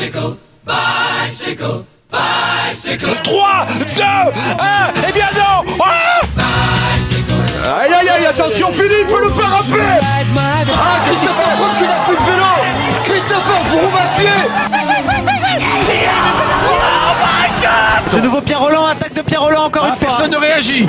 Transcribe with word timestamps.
Bicycle, 0.00 0.32
bicycle, 0.64 1.84
bicycle. 2.10 3.12
3, 3.22 3.66
2, 3.68 3.84
1, 4.02 4.24
et 5.06 5.12
bien 5.12 5.28
non 5.36 5.60
ah 5.78 6.22
Aïe 7.82 7.92
aïe 7.92 8.08
aïe, 8.08 8.24
attention 8.24 8.72
Philippe, 8.72 9.10
le 9.10 9.28
faire 9.30 9.50
rappeler 9.50 10.00
Ah, 10.02 10.22
Christopher 11.04 11.50
Froome 11.54 11.76
qui 11.76 11.84
n'a 11.84 11.98
plus 12.06 12.16
de 12.16 12.22
vélo. 12.22 12.46
Christopher 13.04 13.62
Froome 13.66 13.94
à 13.94 14.06
pied. 14.18 14.40
De 18.10 18.20
nouveau 18.22 18.40
Pierre 18.40 18.60
Roland, 18.60 18.86
attaque 18.86 19.12
de 19.12 19.20
Pierre 19.20 19.42
Roland 19.42 19.64
encore 19.66 19.84
une 19.84 19.96
fois. 19.96 20.08
Personne 20.08 20.30
ne 20.30 20.38
réagit 20.38 20.86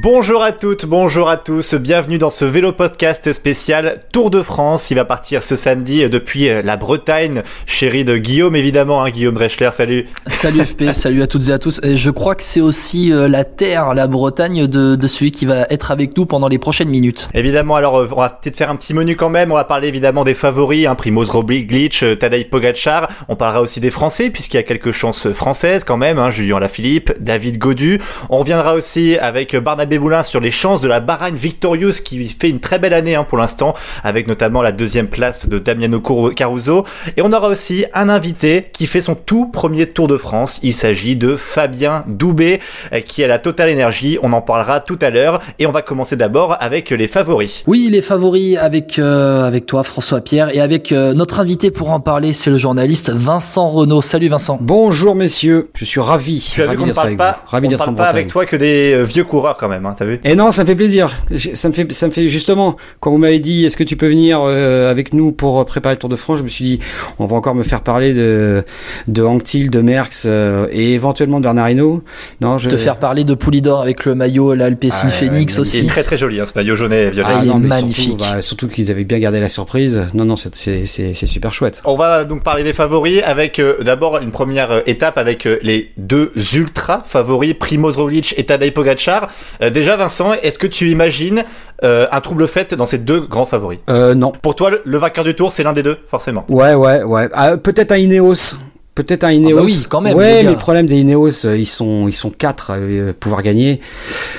Bonjour 0.00 0.42
à 0.42 0.52
toutes, 0.52 0.86
bonjour 0.86 1.28
à 1.28 1.36
tous, 1.36 1.74
bienvenue 1.74 2.16
dans 2.16 2.30
ce 2.30 2.46
vélo 2.46 2.72
podcast 2.72 3.30
spécial 3.34 4.00
Tour 4.10 4.30
de 4.30 4.40
France. 4.42 4.90
Il 4.90 4.94
va 4.94 5.04
partir 5.04 5.42
ce 5.42 5.54
samedi 5.54 6.08
depuis 6.08 6.48
la 6.62 6.78
Bretagne, 6.78 7.42
chérie 7.66 8.02
de 8.06 8.16
Guillaume 8.16 8.56
évidemment, 8.56 9.02
hein, 9.04 9.10
Guillaume 9.10 9.34
Dreschler, 9.34 9.68
salut. 9.70 10.06
Salut 10.28 10.64
FP, 10.64 10.84
salut 10.92 11.20
à 11.20 11.26
toutes 11.26 11.46
et 11.50 11.52
à 11.52 11.58
tous. 11.58 11.78
Et 11.82 11.98
je 11.98 12.08
crois 12.08 12.34
que 12.34 12.42
c'est 12.42 12.62
aussi 12.62 13.12
euh, 13.12 13.28
la 13.28 13.44
terre, 13.44 13.92
la 13.92 14.06
Bretagne 14.06 14.66
de, 14.66 14.96
de, 14.96 15.06
celui 15.08 15.30
qui 15.30 15.44
va 15.44 15.66
être 15.68 15.90
avec 15.90 16.16
nous 16.16 16.24
pendant 16.24 16.48
les 16.48 16.58
prochaines 16.58 16.88
minutes. 16.88 17.28
Évidemment, 17.34 17.76
alors 17.76 17.98
euh, 17.98 18.08
on 18.12 18.20
va 18.20 18.30
peut-être 18.30 18.56
faire 18.56 18.70
un 18.70 18.76
petit 18.76 18.94
menu 18.94 19.14
quand 19.14 19.28
même, 19.28 19.52
on 19.52 19.56
va 19.56 19.64
parler 19.64 19.88
évidemment 19.88 20.24
des 20.24 20.32
favoris, 20.32 20.86
hein, 20.86 20.94
Primoz 20.94 21.28
Roglic, 21.28 22.02
euh, 22.02 22.14
Tadej 22.16 22.48
Pogacar, 22.48 23.10
on 23.28 23.36
parlera 23.36 23.60
aussi 23.60 23.78
des 23.78 23.90
Français 23.90 24.30
puisqu'il 24.30 24.56
y 24.56 24.60
a 24.60 24.62
quelques 24.62 24.92
chances 24.92 25.30
françaises 25.32 25.84
quand 25.84 25.98
même, 25.98 26.18
hein, 26.18 26.30
Julien 26.30 26.60
Lafilippe, 26.60 27.12
David 27.20 27.58
Godu. 27.58 28.00
On 28.30 28.38
reviendra 28.38 28.72
aussi 28.72 29.18
avec 29.18 29.54
Barnabé 29.82 29.98
Boulin 29.98 30.22
sur 30.22 30.38
les 30.38 30.52
chances 30.52 30.80
de 30.80 30.86
la 30.86 31.00
Baragne 31.00 31.34
victorieuse 31.34 31.98
qui 31.98 32.24
fait 32.28 32.48
une 32.48 32.60
très 32.60 32.78
belle 32.78 32.94
année 32.94 33.16
hein, 33.16 33.24
pour 33.24 33.36
l'instant, 33.36 33.74
avec 34.04 34.28
notamment 34.28 34.62
la 34.62 34.70
deuxième 34.70 35.08
place 35.08 35.48
de 35.48 35.58
Damiano 35.58 36.00
Caruso. 36.00 36.84
Et 37.16 37.22
on 37.22 37.32
aura 37.32 37.48
aussi 37.48 37.84
un 37.92 38.08
invité 38.08 38.68
qui 38.72 38.86
fait 38.86 39.00
son 39.00 39.16
tout 39.16 39.46
premier 39.46 39.86
Tour 39.86 40.06
de 40.06 40.16
France. 40.16 40.60
Il 40.62 40.72
s'agit 40.72 41.16
de 41.16 41.34
Fabien 41.34 42.04
Doubé, 42.06 42.60
euh, 42.92 43.00
qui 43.00 43.24
a 43.24 43.26
la 43.26 43.40
totale 43.40 43.70
énergie. 43.70 44.20
On 44.22 44.32
en 44.32 44.40
parlera 44.40 44.78
tout 44.78 44.98
à 45.02 45.10
l'heure. 45.10 45.40
Et 45.58 45.66
on 45.66 45.72
va 45.72 45.82
commencer 45.82 46.14
d'abord 46.14 46.56
avec 46.60 46.90
les 46.90 47.08
favoris. 47.08 47.64
Oui, 47.66 47.88
les 47.90 48.02
favoris 48.02 48.56
avec, 48.58 49.00
euh, 49.00 49.48
avec 49.48 49.66
toi, 49.66 49.82
François 49.82 50.20
Pierre, 50.20 50.54
et 50.54 50.60
avec 50.60 50.92
euh, 50.92 51.12
notre 51.12 51.40
invité 51.40 51.72
pour 51.72 51.90
en 51.90 51.98
parler, 51.98 52.32
c'est 52.32 52.50
le 52.50 52.56
journaliste 52.56 53.10
Vincent 53.10 53.68
Renault. 53.68 54.00
Salut 54.00 54.28
Vincent. 54.28 54.58
Bonjour 54.60 55.16
messieurs, 55.16 55.70
je 55.74 55.84
suis 55.84 56.00
ravi. 56.00 56.52
Tu 56.54 56.62
as 56.62 56.68
vu 56.68 56.76
qu'on 56.76 56.86
ne 56.86 56.92
parle 56.92 57.16
pas, 57.16 57.42
on 57.52 57.76
parle 57.76 57.94
pas 57.96 58.06
avec 58.06 58.28
toi 58.28 58.46
que 58.46 58.54
des 58.54 59.02
vieux 59.02 59.24
coureurs 59.24 59.56
quand 59.56 59.68
même, 59.68 59.71
hein, 59.72 59.94
t'as 59.96 60.04
vu 60.04 60.20
Et 60.24 60.34
non, 60.34 60.50
ça 60.50 60.62
me 60.62 60.68
fait 60.68 60.76
plaisir. 60.76 61.10
Ça 61.54 61.68
me 61.68 61.74
fait, 61.74 61.90
ça 61.92 62.06
me 62.06 62.12
fait 62.12 62.28
justement, 62.28 62.76
quand 63.00 63.10
vous 63.10 63.18
m'avez 63.18 63.38
dit, 63.38 63.64
est-ce 63.64 63.76
que 63.76 63.84
tu 63.84 63.96
peux 63.96 64.08
venir 64.08 64.40
euh, 64.42 64.90
avec 64.90 65.12
nous 65.14 65.32
pour 65.32 65.64
préparer 65.64 65.94
le 65.94 65.98
Tour 65.98 66.08
de 66.08 66.16
France, 66.16 66.38
je 66.38 66.44
me 66.44 66.48
suis 66.48 66.64
dit, 66.64 66.78
on 67.18 67.26
va 67.26 67.36
encore 67.36 67.54
me 67.54 67.62
faire 67.62 67.82
parler 67.82 68.14
de, 68.14 68.64
de 69.08 69.22
Anctil, 69.22 69.70
de 69.70 69.80
Merckx 69.80 70.24
euh, 70.26 70.66
et 70.72 70.94
éventuellement 70.94 71.38
de 71.38 71.44
Bernard 71.44 71.70
Hinault. 71.70 72.02
Non, 72.40 72.58
je... 72.58 72.68
Te 72.68 72.76
faire 72.76 72.98
parler 72.98 73.24
de 73.24 73.34
Poulidor 73.34 73.80
avec 73.80 74.04
le 74.04 74.14
maillot, 74.14 74.54
l'Alpecin 74.54 75.08
ah, 75.08 75.10
Phoenix 75.10 75.58
aussi. 75.58 75.78
Il 75.78 75.84
est 75.84 75.88
très 75.88 76.02
très 76.02 76.18
joli, 76.18 76.40
hein, 76.40 76.46
ce 76.46 76.52
maillot 76.54 76.74
jaunet 76.74 77.04
et 77.04 77.10
violet. 77.10 77.28
Ah, 77.30 77.42
il 77.44 77.50
est 77.50 77.54
magnifique. 77.54 78.04
Surtout, 78.04 78.16
bah, 78.18 78.42
surtout 78.42 78.68
qu'ils 78.68 78.90
avaient 78.90 79.04
bien 79.04 79.18
gardé 79.18 79.40
la 79.40 79.48
surprise. 79.48 80.02
Non, 80.14 80.24
non, 80.24 80.36
c'est 80.36 81.26
super 81.26 81.52
chouette. 81.52 81.82
On 81.84 81.96
va 81.96 82.24
donc 82.24 82.42
parler 82.42 82.64
des 82.64 82.72
favoris 82.72 83.20
avec 83.24 83.58
euh, 83.58 83.82
d'abord 83.82 84.18
une 84.18 84.30
première 84.30 84.82
étape 84.86 85.18
avec 85.18 85.48
les 85.62 85.92
deux 85.96 86.32
ultra 86.54 87.02
favoris, 87.06 87.54
Primoz 87.54 87.96
Roglic 87.96 88.34
et 88.36 88.44
Tadej 88.44 88.72
Pogacar. 88.72 89.28
Déjà, 89.60 89.96
Vincent, 89.96 90.32
est-ce 90.34 90.58
que 90.58 90.66
tu 90.66 90.90
imagines 90.90 91.44
euh, 91.84 92.06
un 92.10 92.20
trouble 92.20 92.46
fait 92.48 92.74
dans 92.74 92.86
ces 92.86 92.98
deux 92.98 93.20
grands 93.20 93.46
favoris? 93.46 93.78
Euh, 93.90 94.14
Non. 94.14 94.32
Pour 94.32 94.54
toi, 94.56 94.70
le, 94.70 94.82
le 94.84 94.98
vainqueur 94.98 95.24
du 95.24 95.34
tour, 95.34 95.52
c'est 95.52 95.62
l'un 95.62 95.72
des 95.72 95.82
deux, 95.82 95.98
forcément. 96.08 96.44
Ouais, 96.48 96.74
ouais, 96.74 97.02
ouais. 97.02 97.28
Ah, 97.32 97.56
Peut-être 97.56 97.92
un 97.92 97.96
Ineos. 97.98 98.56
Peut-être 98.94 99.24
un 99.24 99.30
Ineos. 99.32 99.56
Ah 99.56 99.60
bah 99.60 99.64
oui, 99.64 99.86
quand 99.88 100.00
même. 100.02 100.16
Ouais, 100.18 100.42
mais 100.42 100.50
le 100.50 100.56
problème 100.56 100.86
des 100.86 101.00
Ineos, 101.00 101.46
euh, 101.46 101.56
ils 101.56 101.66
sont, 101.66 102.08
ils 102.08 102.14
sont 102.14 102.28
quatre 102.28 102.72
à 102.72 102.74
euh, 102.74 103.14
pouvoir 103.18 103.42
gagner. 103.42 103.80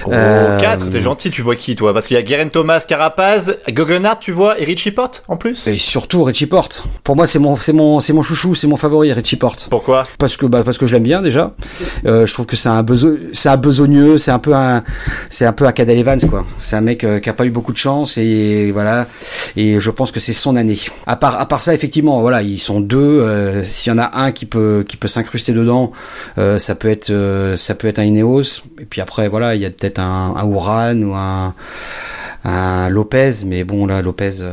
Oh, 0.05 0.11
euh... 0.13 0.59
quatre, 0.59 0.91
t'es 0.91 1.01
gentil. 1.01 1.31
Tu 1.31 1.41
vois 1.41 1.55
qui, 1.55 1.75
toi 1.75 1.91
Parce 1.91 2.05
qu'il 2.05 2.15
y 2.15 2.19
a 2.19 2.21
Guerin 2.21 2.49
Thomas, 2.49 2.81
Carapaz, 2.87 3.55
Guggenhardt, 3.67 4.19
tu 4.19 4.31
vois, 4.31 4.59
et 4.59 4.63
Richie 4.63 4.91
Porte 4.91 5.23
en 5.27 5.37
plus. 5.37 5.65
Et 5.65 5.79
surtout 5.79 6.23
Richie 6.23 6.45
Porte. 6.45 6.83
Pour 7.03 7.15
moi, 7.15 7.25
c'est 7.25 7.39
mon, 7.39 7.55
c'est 7.55 7.73
mon, 7.73 7.99
c'est 7.99 8.13
mon 8.13 8.21
chouchou, 8.21 8.53
c'est 8.53 8.67
mon 8.67 8.75
favori, 8.75 9.11
Richie 9.11 9.37
Porte. 9.37 9.65
Pourquoi? 9.71 10.05
Parce 10.19 10.37
que, 10.37 10.45
bah, 10.45 10.61
parce 10.63 10.77
que 10.77 10.85
je 10.85 10.93
l'aime 10.93 11.01
bien 11.01 11.23
déjà. 11.23 11.55
Euh, 12.05 12.27
je 12.27 12.33
trouve 12.33 12.45
que 12.45 12.55
c'est 12.55 12.69
un 12.69 12.83
beso... 12.83 13.17
c'est 13.33 13.49
un 13.49 13.57
besogneux, 13.57 14.19
c'est 14.19 14.29
un 14.29 14.39
peu 14.39 14.53
un, 14.53 14.83
c'est 15.29 15.47
un 15.47 15.53
peu 15.53 15.65
un 15.65 15.71
Cadel 15.71 15.97
Evans 15.97 16.21
quoi. 16.29 16.45
C'est 16.59 16.75
un 16.75 16.81
mec 16.81 17.03
euh, 17.03 17.19
qui 17.19 17.27
a 17.27 17.33
pas 17.33 17.45
eu 17.45 17.49
beaucoup 17.49 17.73
de 17.73 17.77
chance 17.77 18.19
et 18.19 18.71
voilà. 18.71 19.07
Et 19.57 19.79
je 19.79 19.89
pense 19.89 20.11
que 20.11 20.19
c'est 20.19 20.33
son 20.33 20.55
année. 20.55 20.77
À 21.07 21.15
part, 21.15 21.41
à 21.41 21.47
part 21.47 21.61
ça, 21.61 21.73
effectivement, 21.73 22.21
voilà, 22.21 22.43
ils 22.43 22.59
sont 22.59 22.81
deux. 22.81 23.63
S'il 23.63 23.91
y 23.91 23.95
en 23.95 23.97
a 23.97 24.11
un 24.19 24.31
qui 24.31 24.42
peut, 24.45 24.85
qui 24.87 24.97
peut 24.97 25.07
s'incruster 25.07 25.53
dedans, 25.53 25.91
euh, 26.37 26.59
ça 26.59 26.75
peut 26.75 26.89
être 26.89 27.09
euh, 27.09 27.55
ça 27.57 27.75
peut 27.75 27.87
être 27.87 27.99
un 27.99 28.03
Ineos. 28.03 28.63
Et 28.79 28.85
puis 28.85 29.01
après 29.01 29.27
voilà, 29.29 29.55
il 29.55 29.61
y 29.61 29.65
a 29.65 29.69
peut-être 29.69 29.99
un, 29.99 30.35
un 30.35 30.43
ou 30.43 31.13
un, 31.15 31.53
un 32.45 32.89
Lopez, 32.89 33.45
mais 33.45 33.63
bon 33.63 33.85
là 33.85 34.01
Lopez. 34.01 34.43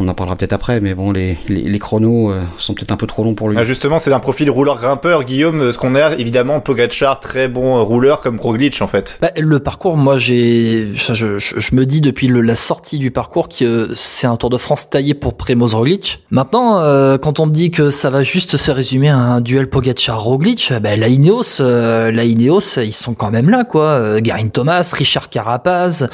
Euh, 0.00 0.04
on 0.04 0.08
en 0.08 0.14
parlera 0.14 0.36
peut-être 0.36 0.52
après, 0.52 0.80
mais 0.80 0.94
bon, 0.94 1.12
les, 1.12 1.38
les, 1.48 1.62
les 1.62 1.78
chronos 1.78 2.30
euh, 2.30 2.40
sont 2.58 2.74
peut-être 2.74 2.92
un 2.92 2.96
peu 2.96 3.06
trop 3.06 3.24
longs 3.24 3.34
pour 3.34 3.48
lui. 3.48 3.56
Ah 3.58 3.64
justement, 3.64 3.98
c'est 3.98 4.12
un 4.12 4.20
profil 4.20 4.50
rouleur-grimpeur, 4.50 5.24
Guillaume. 5.24 5.72
Ce 5.72 5.78
qu'on 5.78 5.94
a, 5.94 6.14
évidemment, 6.14 6.60
Pogacar, 6.60 7.20
très 7.20 7.48
bon 7.48 7.84
rouleur 7.84 8.20
comme 8.20 8.38
Roglic, 8.38 8.80
en 8.80 8.86
fait. 8.86 9.18
Bah, 9.20 9.30
le 9.36 9.58
parcours, 9.58 9.96
moi, 9.96 10.18
j'ai, 10.18 10.90
je, 10.94 11.14
je, 11.14 11.38
je, 11.38 11.74
me 11.74 11.86
dis 11.86 12.00
depuis 12.00 12.28
le, 12.28 12.40
la 12.40 12.54
sortie 12.54 12.98
du 12.98 13.10
parcours 13.10 13.48
que 13.48 13.90
c'est 13.94 14.26
un 14.26 14.36
Tour 14.36 14.50
de 14.50 14.58
France 14.58 14.90
taillé 14.90 15.14
pour 15.14 15.36
Primoz 15.36 15.74
Roglic. 15.74 16.24
Maintenant, 16.30 16.80
euh, 16.80 17.18
quand 17.18 17.40
on 17.40 17.46
me 17.46 17.52
dit 17.52 17.70
que 17.70 17.90
ça 17.90 18.10
va 18.10 18.22
juste 18.22 18.56
se 18.56 18.70
résumer 18.70 19.08
à 19.08 19.18
un 19.18 19.40
duel 19.40 19.68
Pogacar-Roglic, 19.68 20.72
bah, 20.82 20.96
la 20.96 21.08
Ineos, 21.08 21.60
euh, 21.60 22.10
la 22.10 22.24
Ineos, 22.24 22.78
ils 22.78 22.92
sont 22.92 23.14
quand 23.14 23.30
même 23.30 23.50
là, 23.50 23.64
quoi. 23.64 23.84
Euh, 23.84 24.20
Garin 24.20 24.48
Thomas, 24.48 24.92
Richard 24.96 25.28
Carapaz, 25.28 26.08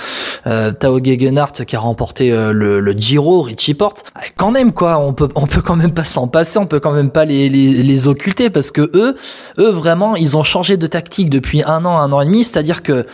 euh, 0.47 0.73
Tao 0.73 1.03
Gegenhardt 1.03 1.65
qui 1.65 1.77
a 1.77 1.81
remporté 1.81 2.31
le, 2.31 2.81
le 2.81 2.93
Giro, 2.93 3.43
Richie 3.43 3.74
porte. 3.75 4.05
Quand 4.37 4.51
même 4.51 4.73
quoi, 4.73 4.99
on 4.99 5.13
peut 5.13 5.29
quand 5.63 5.77
même 5.77 5.93
pas 5.95 6.05
s'en 6.05 6.29
passer, 6.29 6.59
on 6.59 6.67
peut 6.67 6.81
quand 6.81 6.93
même 6.93 7.11
pas 7.11 7.25
les, 7.25 7.49
les, 7.49 7.83
les 7.83 8.09
occulter 8.09 8.51
parce 8.51 8.71
que 8.71 8.91
eux 8.95 9.17
eux 9.59 9.71
vraiment 9.71 10.17
ils 10.17 10.37
ont 10.37 10.43
changé 10.43 10.77
de 10.77 10.87
tactique 10.87 11.31
depuis 11.31 11.63
un 11.63 11.85
an 11.85 11.99
un 11.99 12.13
an 12.13 12.21
et 12.21 12.27
demi, 12.27 12.45
c'est-à-dire 12.45 12.83
que 12.83 13.07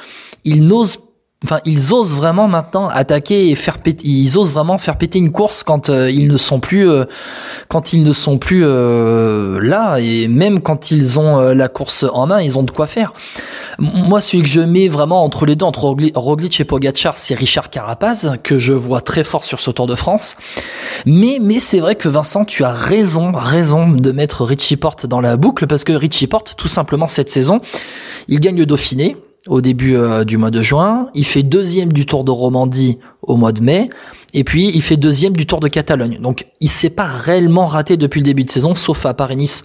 ils 0.44 0.66
n'osent 0.66 1.09
Enfin, 1.42 1.60
ils 1.64 1.94
osent 1.94 2.14
vraiment 2.14 2.48
maintenant 2.48 2.90
attaquer 2.90 3.48
et 3.48 3.54
faire 3.54 3.78
péter. 3.78 4.06
Ils 4.06 4.36
osent 4.36 4.52
vraiment 4.52 4.76
faire 4.76 4.98
péter 4.98 5.18
une 5.18 5.32
course 5.32 5.62
quand 5.62 5.88
euh, 5.88 6.10
ils 6.10 6.28
ne 6.28 6.36
sont 6.36 6.60
plus, 6.60 6.86
euh, 6.86 7.06
quand 7.68 7.94
ils 7.94 8.02
ne 8.02 8.12
sont 8.12 8.36
plus 8.36 8.62
euh, 8.62 9.58
là, 9.62 9.96
et 10.00 10.28
même 10.28 10.60
quand 10.60 10.90
ils 10.90 11.18
ont 11.18 11.40
la 11.40 11.68
course 11.68 12.04
en 12.12 12.26
main, 12.26 12.42
ils 12.42 12.58
ont 12.58 12.62
de 12.62 12.70
quoi 12.70 12.86
faire. 12.86 13.14
Moi, 13.78 14.20
celui 14.20 14.42
que 14.42 14.50
je 14.50 14.60
mets 14.60 14.88
vraiment 14.88 15.24
entre 15.24 15.46
les 15.46 15.56
deux, 15.56 15.64
entre 15.64 15.96
Roglic 16.14 16.60
et 16.60 16.64
Pogacar, 16.64 17.16
c'est 17.16 17.34
Richard 17.34 17.70
Carapaz 17.70 18.36
que 18.42 18.58
je 18.58 18.74
vois 18.74 19.00
très 19.00 19.24
fort 19.24 19.44
sur 19.44 19.60
ce 19.60 19.70
Tour 19.70 19.86
de 19.86 19.94
France. 19.94 20.36
Mais, 21.06 21.38
mais 21.40 21.58
c'est 21.58 21.80
vrai 21.80 21.94
que 21.94 22.10
Vincent, 22.10 22.44
tu 22.44 22.64
as 22.64 22.72
raison, 22.72 23.32
raison 23.32 23.88
de 23.88 24.12
mettre 24.12 24.44
Richie 24.44 24.76
Porte 24.76 25.06
dans 25.06 25.22
la 25.22 25.38
boucle 25.38 25.66
parce 25.66 25.84
que 25.84 25.94
Richie 25.94 26.26
Porte, 26.26 26.54
tout 26.58 26.68
simplement 26.68 27.06
cette 27.06 27.30
saison, 27.30 27.62
il 28.28 28.40
gagne 28.40 28.58
le 28.58 28.66
Dauphiné 28.66 29.16
au 29.48 29.60
début 29.60 29.96
euh, 29.96 30.24
du 30.24 30.36
mois 30.36 30.50
de 30.50 30.62
juin, 30.62 31.08
il 31.14 31.24
fait 31.24 31.42
deuxième 31.42 31.92
du 31.92 32.04
Tour 32.04 32.24
de 32.24 32.30
Romandie 32.30 32.98
au 33.22 33.36
mois 33.36 33.52
de 33.52 33.62
mai, 33.62 33.88
et 34.34 34.44
puis 34.44 34.70
il 34.74 34.82
fait 34.82 34.96
deuxième 34.96 35.34
du 35.34 35.46
Tour 35.46 35.60
de 35.60 35.68
Catalogne. 35.68 36.18
Donc 36.20 36.46
il 36.60 36.68
s'est 36.68 36.90
pas 36.90 37.06
réellement 37.06 37.66
raté 37.66 37.96
depuis 37.96 38.20
le 38.20 38.24
début 38.24 38.44
de 38.44 38.50
saison, 38.50 38.74
sauf 38.74 39.06
à 39.06 39.14
Paris-Nice 39.14 39.64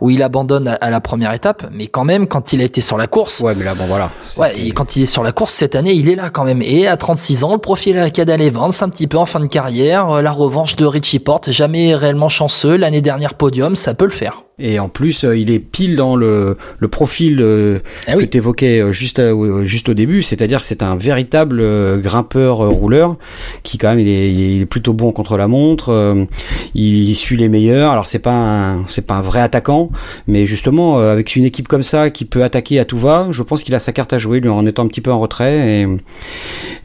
où 0.00 0.10
il 0.10 0.22
abandonne 0.22 0.76
à, 0.80 0.90
la 0.90 1.00
première 1.00 1.32
étape, 1.32 1.66
mais 1.72 1.86
quand 1.86 2.04
même 2.04 2.26
quand 2.26 2.52
il 2.52 2.60
a 2.60 2.64
été 2.64 2.80
sur 2.80 2.98
la 2.98 3.06
course. 3.06 3.40
Ouais, 3.40 3.54
mais 3.54 3.64
là 3.64 3.74
bon 3.74 3.86
voilà. 3.86 4.10
Ouais, 4.38 4.52
et 4.58 4.72
quand 4.72 4.96
il 4.96 5.02
est 5.02 5.06
sur 5.06 5.22
la 5.22 5.32
course 5.32 5.52
cette 5.52 5.74
année, 5.74 5.92
il 5.92 6.10
est 6.10 6.16
là 6.16 6.30
quand 6.30 6.44
même. 6.44 6.60
Et 6.62 6.86
à 6.86 6.96
36 6.96 7.44
ans, 7.44 7.52
le 7.52 7.58
profil 7.58 7.98
à 7.98 8.10
Cadal 8.10 8.42
Evans, 8.42 8.72
un 8.80 8.88
petit 8.88 9.06
peu 9.06 9.16
en 9.16 9.26
fin 9.26 9.40
de 9.40 9.46
carrière, 9.46 10.22
la 10.22 10.32
revanche 10.32 10.76
de 10.76 10.84
Richie 10.84 11.18
Porte, 11.18 11.50
jamais 11.50 11.94
réellement 11.94 12.28
chanceux, 12.28 12.76
l'année 12.76 13.00
dernière 13.00 13.34
podium, 13.34 13.74
ça 13.74 13.94
peut 13.94 14.04
le 14.04 14.10
faire. 14.10 14.44
Et 14.60 14.78
en 14.78 14.88
plus, 14.88 15.24
il 15.24 15.50
est 15.50 15.58
pile 15.58 15.96
dans 15.96 16.14
le, 16.14 16.56
le 16.78 16.88
profil 16.88 17.40
euh, 17.40 17.80
ah 18.06 18.12
oui. 18.16 18.24
que 18.24 18.30
tu 18.30 18.36
évoquais 18.36 18.92
juste, 18.92 19.18
euh, 19.18 19.64
juste 19.66 19.88
au 19.88 19.94
début, 19.94 20.22
c'est-à-dire 20.22 20.60
que 20.60 20.66
c'est 20.66 20.84
un 20.84 20.94
véritable 20.94 21.58
euh, 21.60 21.96
grimpeur 21.96 22.58
rouleur 22.58 23.16
qui 23.64 23.78
quand 23.78 23.88
même 23.88 23.98
il 23.98 24.08
est, 24.08 24.32
il 24.32 24.60
est 24.62 24.66
plutôt 24.66 24.92
bon 24.92 25.10
contre 25.10 25.36
la 25.36 25.48
montre, 25.48 26.26
il 26.74 27.16
suit 27.16 27.36
les 27.36 27.48
meilleurs. 27.48 27.90
Alors 27.90 28.06
c'est 28.06 28.20
pas 28.20 28.32
un, 28.32 28.86
c'est 28.86 29.04
pas 29.06 29.14
un 29.14 29.22
vrai 29.22 29.40
attaquant, 29.40 29.90
mais 30.28 30.46
justement 30.46 30.98
avec 30.98 31.34
une 31.34 31.44
équipe 31.44 31.66
comme 31.66 31.82
ça 31.82 32.10
qui 32.10 32.24
peut 32.24 32.44
attaquer 32.44 32.78
à 32.78 32.84
tout 32.84 32.98
va, 32.98 33.28
je 33.32 33.42
pense 33.42 33.64
qu'il 33.64 33.74
a 33.74 33.80
sa 33.80 33.92
carte 33.92 34.12
à 34.12 34.18
jouer 34.18 34.38
lui 34.38 34.50
en 34.50 34.64
étant 34.66 34.84
un 34.84 34.88
petit 34.88 35.00
peu 35.00 35.12
en 35.12 35.18
retrait 35.18 35.82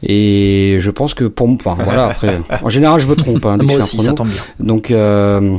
et, 0.02 0.74
et 0.74 0.80
je 0.80 0.90
pense 0.90 1.14
que 1.14 1.24
pour 1.24 1.48
enfin 1.48 1.76
voilà 1.82 2.06
après 2.06 2.40
en 2.62 2.68
général 2.68 3.00
je 3.00 3.06
me 3.06 3.14
trompe 3.14 3.44
hein, 3.46 3.58
moi 3.62 3.76
aussi 3.76 4.00
ça 4.00 4.12
tombe 4.12 4.28
bien. 4.28 4.42
Donc 4.58 4.90
euh, 4.90 5.56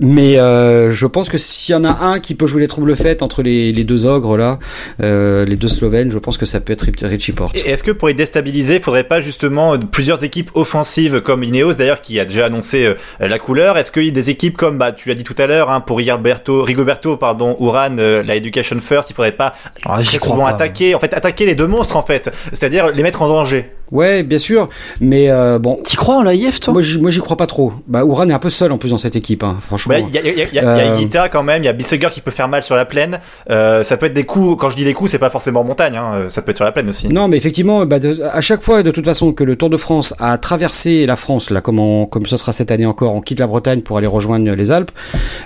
Mais 0.00 0.38
euh, 0.38 0.90
je 0.90 1.06
pense 1.06 1.28
que 1.28 1.38
s'il 1.38 1.74
y 1.74 1.76
en 1.76 1.84
a 1.84 1.90
un 2.04 2.20
qui 2.20 2.34
peut 2.34 2.46
jouer 2.46 2.60
les 2.62 2.68
troubles 2.68 2.94
faites 2.96 3.22
entre 3.22 3.42
les, 3.42 3.72
les 3.72 3.84
deux 3.84 4.06
ogres 4.06 4.36
là, 4.36 4.58
euh, 5.02 5.44
les 5.44 5.56
deux 5.56 5.68
Slovènes, 5.68 6.10
je 6.10 6.18
pense 6.18 6.36
que 6.38 6.46
ça 6.46 6.60
peut 6.60 6.72
être 6.72 6.86
Richie 7.02 7.32
Porte. 7.32 7.56
Et 7.56 7.70
est-ce 7.70 7.82
que 7.82 7.90
pour 7.90 8.08
les 8.08 8.14
déstabiliser, 8.14 8.76
il 8.76 8.82
faudrait 8.82 9.04
pas 9.04 9.20
justement 9.20 9.78
plusieurs 9.78 10.24
équipes 10.24 10.50
offensives 10.54 11.20
comme 11.20 11.42
Ineos 11.44 11.74
d'ailleurs 11.74 12.00
qui 12.00 12.18
a 12.20 12.24
déjà 12.24 12.46
annoncé 12.46 12.84
euh, 12.86 12.94
la 13.20 13.38
couleur? 13.38 13.78
Est-ce 13.78 13.90
qu'il 13.90 14.04
y 14.04 14.08
a 14.08 14.12
des 14.12 14.30
équipes 14.30 14.56
comme 14.56 14.78
bah 14.78 14.92
tu 14.92 15.08
l'as 15.08 15.14
dit 15.14 15.24
tout 15.24 15.36
à 15.38 15.46
l'heure 15.46 15.70
hein, 15.70 15.80
pour 15.80 15.98
Rigoberto, 15.98 16.62
Rigoberto 16.62 17.16
pardon, 17.16 17.56
Uran, 17.60 17.96
euh, 17.98 18.22
la 18.22 18.36
Education 18.36 18.78
First, 18.80 19.10
il 19.10 19.14
faudrait 19.14 19.32
pas 19.32 19.54
Ah, 19.84 20.00
très 20.02 20.18
crois 20.18 20.30
souvent 20.30 20.44
pas. 20.44 20.50
attaquer, 20.50 20.94
en 20.94 21.00
fait 21.00 21.14
attaquer 21.14 21.46
les 21.46 21.54
deux 21.54 21.66
monstres 21.66 21.96
en 21.96 22.02
fait, 22.02 22.30
c'est-à-dire 22.52 22.90
les 22.90 23.02
mettre 23.02 23.22
en 23.22 23.28
danger. 23.28 23.70
Ouais, 23.92 24.22
bien 24.22 24.38
sûr, 24.38 24.68
mais 25.00 25.30
euh, 25.30 25.58
bon. 25.58 25.76
T'y 25.84 25.96
crois 25.96 26.16
en 26.16 26.22
l'AIF, 26.22 26.60
toi? 26.60 26.72
Moi, 26.72 26.82
j'y- 26.82 26.98
moi, 27.00 27.10
j'y 27.10 27.20
crois 27.20 27.36
pas 27.36 27.46
trop. 27.46 27.72
Bah, 27.86 28.00
Uran 28.00 28.26
est 28.28 28.32
un 28.32 28.38
peu 28.38 28.50
seul 28.50 28.72
en 28.72 28.78
plus 28.78 28.88
dans 28.90 28.98
cette 28.98 29.16
équipe, 29.16 29.44
hein, 29.44 29.56
franchement. 29.66 29.94
Ouais, 29.94 30.04
Il 30.08 30.14
y 30.14 30.18
a, 30.18 30.22
il 30.22 30.26
y 30.26 30.30
a- 30.30 30.32
il 30.32 30.38
y 30.38 30.42
a- 30.42 30.48
il 30.48 30.54
y 30.54 30.58
a 30.58 30.64
Euh, 30.92 30.96
Higuita 30.96 31.28
quand 31.28 31.42
même, 31.42 31.62
il 31.62 31.66
y 31.66 31.68
a 31.68 31.72
Bisseger 31.72 32.08
qui 32.10 32.20
peut 32.22 32.30
faire 32.30 32.48
mal 32.48 32.62
sur 32.62 32.74
la 32.74 32.84
plaine. 32.86 33.20
Euh, 33.50 33.84
ça 33.84 33.96
peut 33.96 34.06
être 34.06 34.14
des 34.14 34.24
coups, 34.24 34.56
quand 34.60 34.70
je 34.70 34.76
dis 34.76 34.84
des 34.84 34.94
coups, 34.94 35.10
c'est 35.10 35.18
pas 35.18 35.28
forcément 35.30 35.60
en 35.60 35.64
montagne, 35.64 35.96
hein, 35.96 36.10
euh, 36.14 36.28
ça 36.30 36.40
peut 36.42 36.50
être 36.50 36.56
sur 36.56 36.64
la 36.64 36.72
plaine 36.72 36.88
aussi. 36.88 37.08
Non, 37.08 37.28
mais 37.28 37.36
effectivement, 37.36 37.84
bah, 37.84 37.98
de- 37.98 38.20
à 38.22 38.40
chaque 38.40 38.62
fois, 38.62 38.82
de 38.82 38.90
toute 38.90 39.04
façon, 39.04 39.32
que 39.32 39.44
le 39.44 39.56
Tour 39.56 39.68
de 39.68 39.76
France 39.76 40.14
a 40.18 40.38
traversé 40.38 41.04
la 41.06 41.16
France, 41.16 41.50
là, 41.50 41.60
comme, 41.60 41.78
on- 41.78 42.06
comme 42.06 42.24
ce 42.26 42.36
sera 42.38 42.52
cette 42.54 42.70
année 42.70 42.86
encore, 42.86 43.14
on 43.14 43.20
quitte 43.20 43.40
la 43.40 43.46
Bretagne 43.46 43.82
pour 43.82 43.98
aller 43.98 44.06
rejoindre 44.06 44.50
les 44.54 44.70
Alpes. 44.70 44.90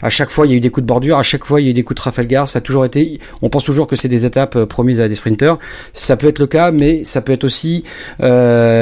À 0.02 0.10
chaque 0.10 0.30
fois, 0.30 0.46
il 0.46 0.50
y 0.50 0.54
a 0.54 0.56
eu 0.56 0.60
des 0.60 0.70
coups 0.70 0.82
de 0.84 0.88
bordure. 0.88 1.18
À 1.18 1.22
chaque 1.24 1.44
fois, 1.44 1.60
il 1.60 1.64
y 1.64 1.66
a 1.66 1.70
eu 1.70 1.74
des 1.74 1.82
coups 1.82 1.96
de 1.96 2.00
Trafalgar. 2.02 2.46
Ça 2.48 2.58
a 2.58 2.62
toujours 2.62 2.84
été. 2.84 3.18
On 3.42 3.48
pense 3.48 3.64
toujours 3.64 3.88
que 3.88 3.96
c'est 3.96 4.08
des 4.08 4.24
étapes 4.24 4.54
euh, 4.56 4.66
promises 4.66 5.00
à 5.00 5.08
des 5.08 5.14
sprinteurs. 5.16 5.58
Ça 5.92 6.16
peut 6.16 6.28
être 6.28 6.38
le 6.38 6.46
cas, 6.46 6.70
mais 6.70 7.04
ça 7.04 7.20
peut 7.22 7.32
être 7.32 7.44
aussi 7.44 7.82
euh, 8.22 8.35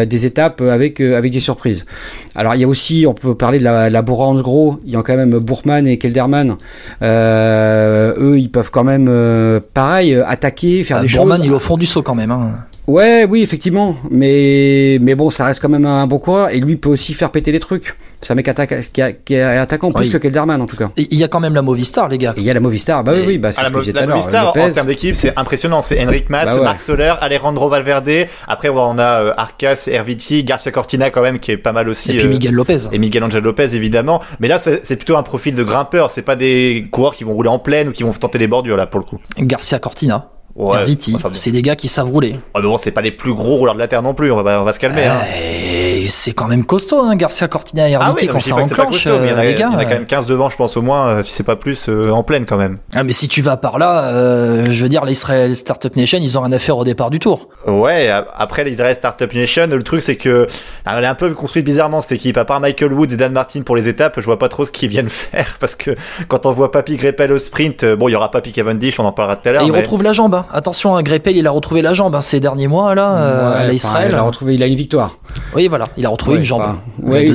des 0.04 0.26
étapes 0.26 0.60
avec 0.60 1.00
euh, 1.00 1.16
avec 1.18 1.32
des 1.32 1.40
surprises. 1.40 1.86
Alors, 2.34 2.54
il 2.54 2.60
y 2.60 2.64
a 2.64 2.68
aussi, 2.68 3.04
on 3.08 3.14
peut 3.14 3.34
parler 3.34 3.58
de 3.58 3.64
la, 3.64 3.90
la 3.90 4.02
Bora-Hansgrohe. 4.02 4.78
Il 4.84 4.92
y 4.92 4.96
a 4.96 5.02
quand 5.02 5.16
même 5.16 5.38
Bourman 5.38 5.86
et 5.86 5.98
Kelderman. 5.98 6.56
Euh, 7.02 8.14
eux, 8.18 8.38
ils 8.38 8.50
peuvent 8.50 8.70
quand 8.70 8.84
même, 8.84 9.06
euh, 9.08 9.60
pareil, 9.72 10.14
euh, 10.14 10.26
attaquer, 10.26 10.82
faire 10.84 10.98
Ah, 10.98 11.02
des 11.02 11.08
Bourman, 11.08 11.36
choses. 11.38 11.46
il 11.46 11.50
est 11.52 11.54
au 11.54 11.58
fond 11.58 11.76
du 11.76 11.86
saut 11.86 12.02
quand 12.02 12.14
même. 12.14 12.30
Hein. 12.30 12.58
Ouais, 12.86 13.26
oui, 13.28 13.42
effectivement, 13.42 13.96
mais 14.10 14.98
mais 15.00 15.14
bon, 15.14 15.30
ça 15.30 15.46
reste 15.46 15.62
quand 15.62 15.70
même 15.70 15.86
un 15.86 16.06
bon 16.06 16.18
coureur 16.18 16.50
et 16.54 16.60
lui 16.60 16.76
peut 16.76 16.90
aussi 16.90 17.14
faire 17.14 17.30
péter 17.30 17.50
les 17.50 17.58
trucs. 17.58 17.96
C'est 18.20 18.30
un 18.32 18.36
mec 18.36 18.46
attaque, 18.46 18.74
qui, 18.92 19.00
a- 19.00 19.12
qui 19.12 19.34
est 19.34 19.42
attaquant 19.42 19.90
plus 19.90 20.10
que 20.10 20.18
Kelderman 20.18 20.60
en 20.60 20.66
tout 20.66 20.76
cas. 20.76 20.90
Il 20.98 21.14
y 21.18 21.24
a 21.24 21.28
quand 21.28 21.40
même 21.40 21.54
la 21.54 21.62
Movistar, 21.62 22.08
les 22.08 22.18
gars. 22.18 22.34
Il 22.36 22.42
y 22.42 22.50
a 22.50 22.52
la 22.52 22.60
Movistar, 22.60 23.02
bah 23.02 23.12
oui, 23.14 23.20
Et- 23.22 23.26
oui, 23.26 23.38
bah 23.38 23.52
c'est 23.52 23.62
Ah, 23.62 23.66
ce 23.68 23.72
la, 23.72 23.78
que 23.78 23.84
je 23.86 23.90
disais 23.90 23.92
tout 23.92 23.96
la 23.98 24.02
à 24.02 24.06
l'heure. 24.06 24.16
Movistar, 24.18 24.48
en 24.48 24.52
termes 24.70 24.86
d'équipe, 24.86 25.14
c'est 25.14 25.32
impressionnant. 25.38 25.80
C'est 25.80 25.98
Henrik 26.04 26.28
Mas, 26.28 26.44
Bah 26.44 26.56
ouais. 26.56 26.62
Marc 26.64 26.80
Soler, 26.82 27.14
Alejandro 27.22 27.70
Valverde. 27.70 28.10
Après, 28.46 28.68
on 28.68 28.98
a 28.98 29.02
euh, 29.22 29.32
Arcas, 29.38 29.84
Herviti, 29.90 30.44
Garcia 30.44 30.70
Cortina 30.70 31.08
quand 31.08 31.22
même, 31.22 31.38
qui 31.38 31.52
est 31.52 31.56
pas 31.56 31.72
mal 31.72 31.88
aussi. 31.88 32.10
Et 32.12 32.18
puis 32.18 32.26
euh, 32.26 32.28
Miguel 32.30 32.52
Lopez. 32.52 32.76
et 32.92 32.98
Miguel 32.98 33.24
Angel 33.24 33.42
Lopez 33.42 33.74
évidemment. 33.74 34.20
Mais 34.40 34.48
là, 34.48 34.58
c'est 34.58 34.84
c'est 34.84 34.96
plutôt 34.96 35.16
un 35.16 35.22
profil 35.22 35.54
de 35.56 35.62
grimpeur. 35.62 36.10
C'est 36.10 36.20
pas 36.22 36.36
des 36.36 36.86
coureurs 36.90 37.14
qui 37.16 37.24
vont 37.24 37.32
rouler 37.32 37.48
en 37.48 37.58
plaine 37.58 37.88
ou 37.88 37.92
qui 37.92 38.02
vont 38.02 38.12
tenter 38.12 38.36
les 38.38 38.46
bordures 38.46 38.76
là 38.76 38.86
pour 38.86 39.00
le 39.00 39.06
coup. 39.06 39.18
Garcia 39.38 39.78
Cortina. 39.78 40.28
Ouais. 40.56 40.84
Viti. 40.84 41.12
Enfin, 41.16 41.28
bon. 41.30 41.34
C'est 41.34 41.50
des 41.50 41.62
gars 41.62 41.74
qui 41.76 41.88
savent 41.88 42.10
rouler. 42.10 42.36
Oh, 42.54 42.58
mais 42.60 42.68
bon, 42.68 42.78
c'est 42.78 42.92
pas 42.92 43.00
les 43.00 43.10
plus 43.10 43.34
gros 43.34 43.56
rouleurs 43.56 43.74
de 43.74 43.80
la 43.80 43.88
terre 43.88 44.02
non 44.02 44.14
plus. 44.14 44.30
On 44.30 44.42
va, 44.42 44.60
on 44.60 44.64
va 44.64 44.72
se 44.72 44.78
calmer. 44.80 45.04
hein. 45.04 45.18
Et 45.36 46.06
c'est 46.06 46.32
quand 46.32 46.46
même 46.48 46.64
costaud, 46.64 47.00
hein, 47.02 47.16
Garcia 47.16 47.48
Cortina 47.48 47.88
et 47.88 47.94
Ah 47.94 48.14
oui, 48.16 48.26
non, 48.26 48.34
quand 48.34 48.40
ça 48.40 48.54
enclenche, 48.56 49.04
costaud, 49.04 49.18
mais 49.20 49.28
il 49.28 49.30
y 49.30 49.34
en 49.34 49.38
a, 49.38 49.40
euh, 49.40 49.50
il 49.50 49.58
y 49.58 49.64
en 49.64 49.72
a 49.72 49.76
gars. 49.78 49.84
quand 49.84 49.94
même 49.94 50.06
15 50.06 50.26
devant, 50.26 50.48
je 50.50 50.56
pense 50.56 50.76
au 50.76 50.82
moins, 50.82 51.06
euh, 51.08 51.22
si 51.22 51.32
c'est 51.32 51.42
pas 51.44 51.56
plus, 51.56 51.88
euh, 51.88 52.10
en 52.10 52.22
pleine 52.22 52.44
quand 52.44 52.56
même. 52.58 52.78
Ah, 52.94 53.02
mais 53.04 53.12
si 53.12 53.26
tu 53.26 53.40
vas 53.42 53.56
par 53.56 53.78
là, 53.78 54.04
euh, 54.12 54.66
je 54.70 54.82
veux 54.82 54.88
dire, 54.88 55.04
l'Israël 55.04 55.56
Startup 55.56 55.94
Nation, 55.96 56.18
ils 56.20 56.36
ont 56.38 56.42
rien 56.42 56.52
à 56.52 56.58
faire 56.58 56.76
au 56.76 56.84
départ 56.84 57.10
du 57.10 57.18
tour. 57.20 57.48
Ouais, 57.66 58.10
après 58.36 58.64
les 58.64 58.72
Israël 58.72 58.94
Startup 58.94 59.32
Nation, 59.34 59.66
le 59.66 59.82
truc 59.82 60.02
c'est 60.02 60.16
que 60.16 60.46
elle 60.86 61.02
est 61.04 61.06
un 61.06 61.14
peu 61.14 61.30
construite 61.32 61.64
bizarrement 61.64 62.02
cette 62.02 62.12
équipe. 62.12 62.36
À 62.36 62.44
part 62.44 62.60
Michael 62.60 62.92
Woods 62.92 63.12
et 63.12 63.16
Dan 63.16 63.32
Martin 63.32 63.62
pour 63.62 63.74
les 63.76 63.88
étapes, 63.88 64.14
je 64.20 64.24
vois 64.26 64.38
pas 64.38 64.48
trop 64.48 64.64
ce 64.66 64.72
qu'ils 64.72 64.90
viennent 64.90 65.08
faire 65.08 65.56
parce 65.58 65.74
que 65.74 65.92
quand 66.28 66.44
on 66.46 66.52
voit 66.52 66.70
Papy 66.70 66.96
Greppel 66.96 67.32
au 67.32 67.38
sprint, 67.38 67.82
euh, 67.84 67.96
bon, 67.96 68.08
il 68.08 68.12
y 68.12 68.16
aura 68.16 68.30
Papy 68.30 68.52
Cavendish, 68.52 69.00
on 69.00 69.04
en 69.06 69.12
parlera 69.12 69.36
tout 69.36 69.48
à 69.48 69.52
l'heure. 69.52 69.62
Et 69.62 69.66
il 69.66 69.72
retrouve 69.72 70.02
la 70.02 70.12
jambe. 70.12 70.34
hein. 70.34 70.43
Attention, 70.52 70.96
hein, 70.96 71.02
Greppel, 71.02 71.36
il 71.36 71.46
a 71.46 71.50
retrouvé 71.50 71.82
la 71.82 71.92
jambe 71.92 72.14
hein, 72.14 72.20
ces 72.20 72.40
derniers 72.40 72.68
mois 72.68 72.94
là, 72.94 73.14
euh, 73.16 73.38
Ouais, 73.50 73.56
à 73.56 73.58
enfin, 73.62 73.68
l'Israël. 73.72 74.08
il 74.12 74.16
a 74.16 74.22
retrouvé, 74.22 74.54
il 74.54 74.62
a 74.62 74.66
une 74.66 74.74
victoire. 74.76 75.18
Oui, 75.54 75.68
voilà, 75.68 75.86
il 75.96 76.06
a 76.06 76.08
retrouvé 76.08 76.34
Ouais, 76.36 76.40
une 76.40 76.46
jambe. 76.46 76.62
ouais, 77.02 77.32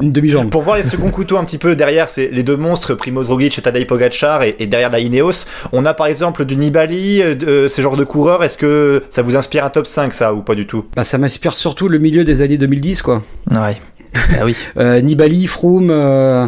une 0.00 0.10
demi-jambe. 0.10 0.50
Pour 0.50 0.62
voir 0.62 0.76
les 0.76 0.84
seconds 0.84 1.10
couteaux 1.10 1.38
un 1.38 1.44
petit 1.44 1.56
peu 1.58 1.74
derrière, 1.74 2.08
c'est 2.08 2.28
les 2.30 2.42
deux 2.42 2.56
monstres, 2.56 2.94
Primoz 2.94 3.28
Roglic 3.28 3.58
et 3.58 3.62
Tadej 3.62 3.86
Pogacar, 3.86 4.42
et, 4.42 4.54
et 4.58 4.66
derrière 4.66 4.90
la 4.90 5.00
Ineos, 5.00 5.44
on 5.72 5.84
a 5.86 5.94
par 5.94 6.06
exemple 6.06 6.44
du 6.44 6.56
Nibali, 6.56 7.22
euh, 7.22 7.34
de- 7.34 7.46
euh, 7.46 7.68
ce 7.68 7.80
genre 7.80 7.96
de 7.96 8.04
coureurs. 8.04 8.44
Est-ce 8.44 8.58
que 8.58 9.02
ça 9.08 9.22
vous 9.22 9.34
inspire 9.36 9.64
un 9.64 9.70
top 9.70 9.86
5 9.86 10.12
ça 10.12 10.34
ou 10.34 10.42
pas 10.42 10.54
du 10.54 10.66
tout? 10.66 10.84
Bah 10.94 11.04
ça 11.04 11.16
m'inspire 11.18 11.56
surtout 11.56 11.88
le 11.88 11.98
milieu 11.98 12.24
des 12.24 12.42
années 12.42 12.58
2010 12.58 13.02
quoi. 13.02 13.22
Ouais. 13.50 13.76
Ah 14.40 14.44
oui. 14.44 14.54
Euh, 14.76 15.00
Nibali, 15.00 15.46
Froome, 15.46 15.88
euh, 15.90 16.46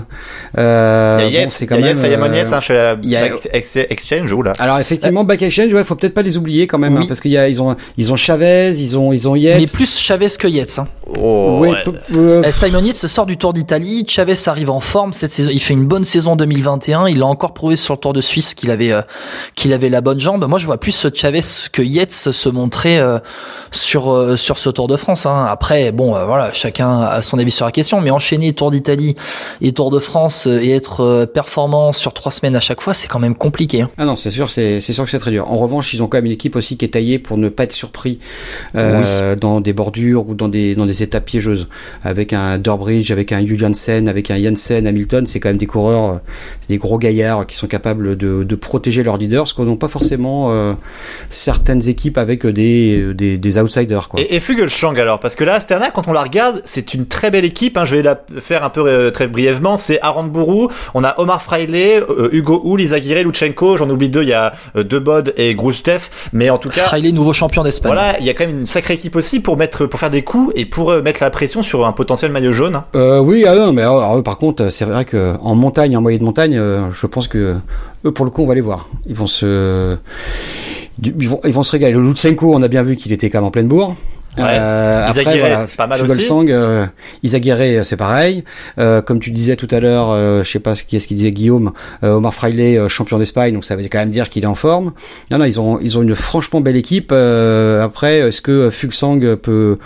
euh, 0.59 1.25
Il 1.27 1.33
y 1.35 1.39
a 1.39 1.45
bon, 1.45 1.51
c'est 1.51 1.69
y 1.69 1.73
a 1.73 1.77
même. 1.77 1.85
Yates, 1.87 1.99
il 2.05 2.11
y 2.11 2.15
a 2.15 2.17
Simon 2.19 2.33
Yates, 2.35 2.53
hein, 2.53 2.61
chez 2.61 2.75
la 2.75 2.97
il 3.03 3.09
y 3.11 3.17
a- 3.17 3.29
Back 3.29 3.49
Ex- 3.53 3.77
Exchange, 3.77 4.33
ou 4.33 4.43
là 4.43 4.53
Alors 4.59 4.79
effectivement, 4.79 5.25
Back 5.25 5.43
Exchange, 5.43 5.73
ouais, 5.73 5.85
faut 5.85 5.95
peut-être 5.95 6.15
pas 6.15 6.23
les 6.23 6.37
oublier 6.37 6.67
quand 6.67 6.79
même, 6.79 6.97
Oui. 6.97 7.03
hein, 7.03 7.07
parce 7.09 7.21
qu'il 7.21 7.31
y 7.33 7.39
a, 7.39 7.49
ils 7.49 7.61
ont, 7.63 7.75
ils 7.97 8.13
ont 8.13 8.17
Chavez, 8.17 8.73
ils 8.79 8.99
ont, 8.99 9.13
ils 9.13 9.29
ont 9.29 9.35
Mais 9.35 9.41
Yates. 9.41 9.73
plus 9.73 9.99
Chavez 9.99 10.27
que 10.39 10.49
Yates. 10.49 10.79
Hein. 10.79 10.87
Oh, 11.19 11.59
Ouais, 11.61 11.71
ouais. 11.71 11.83
peu- 11.85 11.95
euh, 12.17 12.43
Eh, 12.47 12.53
Simon 12.53 12.83
Yates 12.85 12.97
sort 12.97 13.27
du 13.27 13.37
Tour 13.37 13.53
d'Italie. 13.53 14.05
Chavez 14.07 14.35
arrive 14.47 14.71
en 14.71 14.81
forme 14.81 15.13
cette 15.13 15.33
saison. 15.33 15.51
Il 15.53 15.61
fait 15.61 15.75
une 15.75 15.87
bonne 15.87 16.05
saison 16.05 16.37
2021. 16.37 17.09
Il 17.09 17.23
a 17.23 17.27
encore 17.27 17.55
prouvé 17.55 17.77
sur 17.77 17.95
le 17.95 17.99
Tour 18.01 18.13
de 18.13 18.21
Suisse 18.21 18.55
qu'il 18.55 18.71
avait 18.71 18.93
euh, 18.93 19.03
qu'il 19.55 19.73
avait 19.73 19.89
la 19.89 20.01
bonne 20.01 20.21
jambe. 20.21 20.45
Moi, 20.49 20.59
je 20.59 20.67
vois 20.67 20.79
plus 20.79 21.07
Chavez 21.15 21.41
que 21.73 21.83
Yates 21.83 22.13
se 22.13 22.49
montrer 22.49 22.99
euh, 22.99 23.19
sur 23.71 24.13
euh, 24.13 24.37
sur 24.37 24.59
ce 24.59 24.71
Tour 24.71 24.89
de 24.89 24.97
France. 24.97 25.27
hein. 25.27 25.47
Après, 25.49 25.91
bon, 25.93 26.15
euh, 26.15 26.25
voilà, 26.27 26.53
chacun 26.53 27.01
a 27.01 27.23
son 27.23 27.39
avis 27.39 27.50
sur 27.51 27.67
la 27.67 27.73
question. 27.73 28.01
Mais 28.01 28.11
enchaîner 28.11 28.53
Tour 28.53 28.71
d'Italie 28.71 29.17
et 29.61 29.73
Tour 29.73 29.91
de 29.91 29.99
France 29.99 30.47
euh, 30.47 30.61
et 30.63 30.71
être 30.71 31.01
euh, 31.03 31.27
performant 31.27 31.93
sur 31.93 32.13
trois 32.13 32.33
semaines 32.33 32.57
à 32.57 32.61
chaque 32.61 32.81
fois, 32.81 32.95
c'est 32.95 33.09
quand 33.09 33.19
même 33.19 33.35
compliqué. 33.35 33.83
hein. 33.83 33.91
Ah 33.99 34.05
non, 34.05 34.17
c'est 34.17 34.31
sûr, 34.31 34.51
c'est 34.51 34.81
c'est 34.81 34.93
sûr 34.93 35.05
que 35.05 35.11
c'est 35.11 35.19
très 35.19 35.31
dur. 35.31 35.51
En 35.51 35.57
revanche, 35.57 35.93
ils 35.95 36.03
ont 36.03 36.07
quand 36.07 36.19
même 36.19 36.27
une 36.27 36.33
équipe 36.33 36.57
aussi 36.57 36.77
qui 36.77 36.85
est 36.85 36.89
taillée 36.89 37.19
pour 37.19 37.37
ne 37.39 37.49
pas 37.49 37.65
être 37.65 37.73
surpris 37.73 38.19
euh, 38.77 39.37
dans 39.37 39.61
des 39.61 39.73
bordures 39.73 40.29
ou 40.29 40.35
dans 40.35 40.49
des 40.49 40.75
dans 40.75 40.87
des 40.87 41.03
étapes 41.03 41.25
piégeuses. 41.25 41.69
Avec 42.05 42.33
un 42.33 42.59
Durbridge, 42.59 43.11
avec 43.11 43.33
un 43.33 43.45
Juliansen, 43.45 44.09
avec 44.09 44.31
un 44.31 44.43
Janssen, 44.43 44.87
Hamilton, 44.87 45.27
c'est 45.27 45.41
quand 45.41 45.49
même 45.51 45.59
des 45.59 45.67
coureurs, 45.67 46.21
des 46.69 46.79
gros 46.79 46.99
gaillards 46.99 47.47
qui 47.47 47.57
sont 47.57 47.67
capables 47.67 48.17
de, 48.17 48.45
de 48.45 48.55
protéger 48.55 49.03
leurs 49.03 49.17
leaders, 49.17 49.49
ce 49.49 49.55
qu'on 49.55 49.65
n'ont 49.65 49.77
pas 49.77 49.89
forcément 49.89 50.51
euh, 50.53 50.73
certaines 51.29 51.89
équipes 51.89 52.19
avec 52.19 52.47
des 52.47 53.13
des, 53.15 53.39
des 53.39 53.59
outsiders 53.59 54.09
quoi. 54.09 54.21
Et, 54.21 54.37
et 54.37 54.41
Fuglsang 54.41 54.99
alors, 54.99 55.21
parce 55.21 55.35
que 55.35 55.45
là, 55.45 55.55
Astana, 55.55 55.91
quand 55.91 56.09
on 56.09 56.13
la 56.13 56.23
regarde, 56.23 56.63
c'est 56.65 56.95
une 56.95 57.07
très 57.07 57.31
belle 57.31 57.40
équipe. 57.45 57.77
hein, 57.77 57.85
je 57.85 57.97
vais 57.97 58.03
la 58.03 58.21
faire 58.39 58.65
un 58.65 58.71
peu 58.71 58.87
euh, 58.87 59.11
très 59.11 59.27
brièvement. 59.29 59.77
C'est 59.77 60.01
Aramburu, 60.01 60.69
on 60.95 61.05
a 61.05 61.15
Omar 61.19 61.43
Fraile, 61.43 61.75
euh, 61.75 62.29
Hugo 62.33 62.61
Hull, 62.65 62.81
Izaguirre, 62.81 63.25
Luchenko. 63.25 63.77
J'en 63.77 63.89
oublie 63.91 64.09
deux. 64.09 64.23
Il 64.23 64.29
y 64.29 64.33
a 64.33 64.53
euh, 64.77 64.85
Debod 64.85 65.33
et 65.37 65.55
Grujtev. 65.55 66.09
Mais 66.33 66.51
en 66.51 66.59
tout 66.59 66.69
cas, 66.69 66.83
Fraile, 66.83 67.13
nouveau 67.15 67.33
champion 67.33 67.63
d'Espagne. 67.63 67.93
voilà, 67.93 68.19
il 68.19 68.27
y 68.27 68.31
a 68.31 68.35
quand 68.35 68.47
même 68.47 68.61
une 68.61 68.67
sacrée 68.67 68.95
équipe 68.95 69.17
aussi 69.17 69.41
pour 69.41 69.57
mettre, 69.57 69.87
pour 69.87 69.99
faire 70.01 70.11
des 70.11 70.23
coups 70.23 70.53
et 70.57 70.65
pour 70.65 70.91
euh, 70.91 71.03
mettre 71.03 71.23
la 71.23 71.31
pression 71.31 71.63
sur 71.63 71.87
un 71.87 71.93
potentiel 71.93 72.31
maillot 72.33 72.53
jaune. 72.53 72.77
hein. 72.77 72.85
Euh, 72.97 73.19
oui, 73.21 73.45
ah 73.47 73.55
non, 73.55 73.73
mais 73.73 73.83
alors, 73.83 74.03
alors, 74.03 74.23
par 74.23 74.39
contre, 74.39 74.69
c'est 74.71 74.85
vrai 74.85 75.05
que 75.05 75.35
en 75.43 75.55
montagne, 75.55 75.97
en 75.97 76.01
moyenne 76.01 76.23
montagne, 76.23 76.57
euh, 76.59 76.91
je 76.93 77.07
pense 77.07 77.29
que 77.29 77.57
eux, 78.05 78.11
pour 78.13 78.25
le 78.25 78.31
coup, 78.31 78.43
on 78.43 78.47
va 78.47 78.55
les 78.55 78.61
voir. 78.61 78.89
Ils 79.07 79.15
vont 79.15 79.27
se, 79.27 79.97
ils 81.03 81.29
vont, 81.29 81.41
ils 81.45 81.53
vont 81.53 81.63
se 81.63 81.73
régaler. 81.73 81.93
Le 81.95 82.03
Lutsenko, 82.03 82.55
on 82.55 82.63
a 82.63 82.69
bien 82.69 82.83
vu 82.83 82.97
qu'il 82.97 83.13
était 83.13 83.31
quand 83.31 83.39
même 83.39 83.47
en 83.47 83.51
pleine 83.51 83.69
bourre. 83.69 83.95
Ouais. 84.39 84.45
Euh, 84.47 85.09
après, 85.09 85.39
voilà, 85.41 85.67
pas 85.77 85.89
mal 85.89 85.99
Fuglsang, 86.01 86.47
euh, 86.51 86.87
Izaguirre, 87.25 87.85
c'est 87.85 87.97
pareil. 87.97 88.45
Euh, 88.79 89.03
comme 89.03 89.19
tu 89.19 89.33
disais 89.33 89.57
tout 89.57 89.67
à 89.73 89.81
l'heure, 89.81 90.11
euh, 90.11 90.45
je 90.45 90.49
sais 90.51 90.61
pas 90.61 90.77
qui 90.77 90.97
est-ce 90.97 91.09
qu'il 91.09 91.17
disait 91.17 91.33
Guillaume, 91.33 91.73
euh, 92.05 92.13
Omar 92.13 92.33
Fraile, 92.33 92.61
euh, 92.61 92.89
champion 92.89 93.19
d'Espagne, 93.19 93.55
donc 93.55 93.65
ça 93.65 93.75
veut 93.75 93.83
quand 93.91 93.99
même 93.99 94.11
dire 94.11 94.31
qu'il 94.31 94.45
est 94.45 94.47
en 94.47 94.55
forme. 94.55 94.93
Non, 95.33 95.39
non, 95.39 95.47
ils 95.47 95.59
ont, 95.59 95.81
ils 95.81 95.99
ont 95.99 96.03
une 96.03 96.15
franchement 96.15 96.61
belle 96.61 96.77
équipe. 96.77 97.11
Euh, 97.11 97.83
après, 97.85 98.19
est-ce 98.19 98.41
que 98.41 98.71
Fuglsang 98.71 99.19
peut 99.37 99.79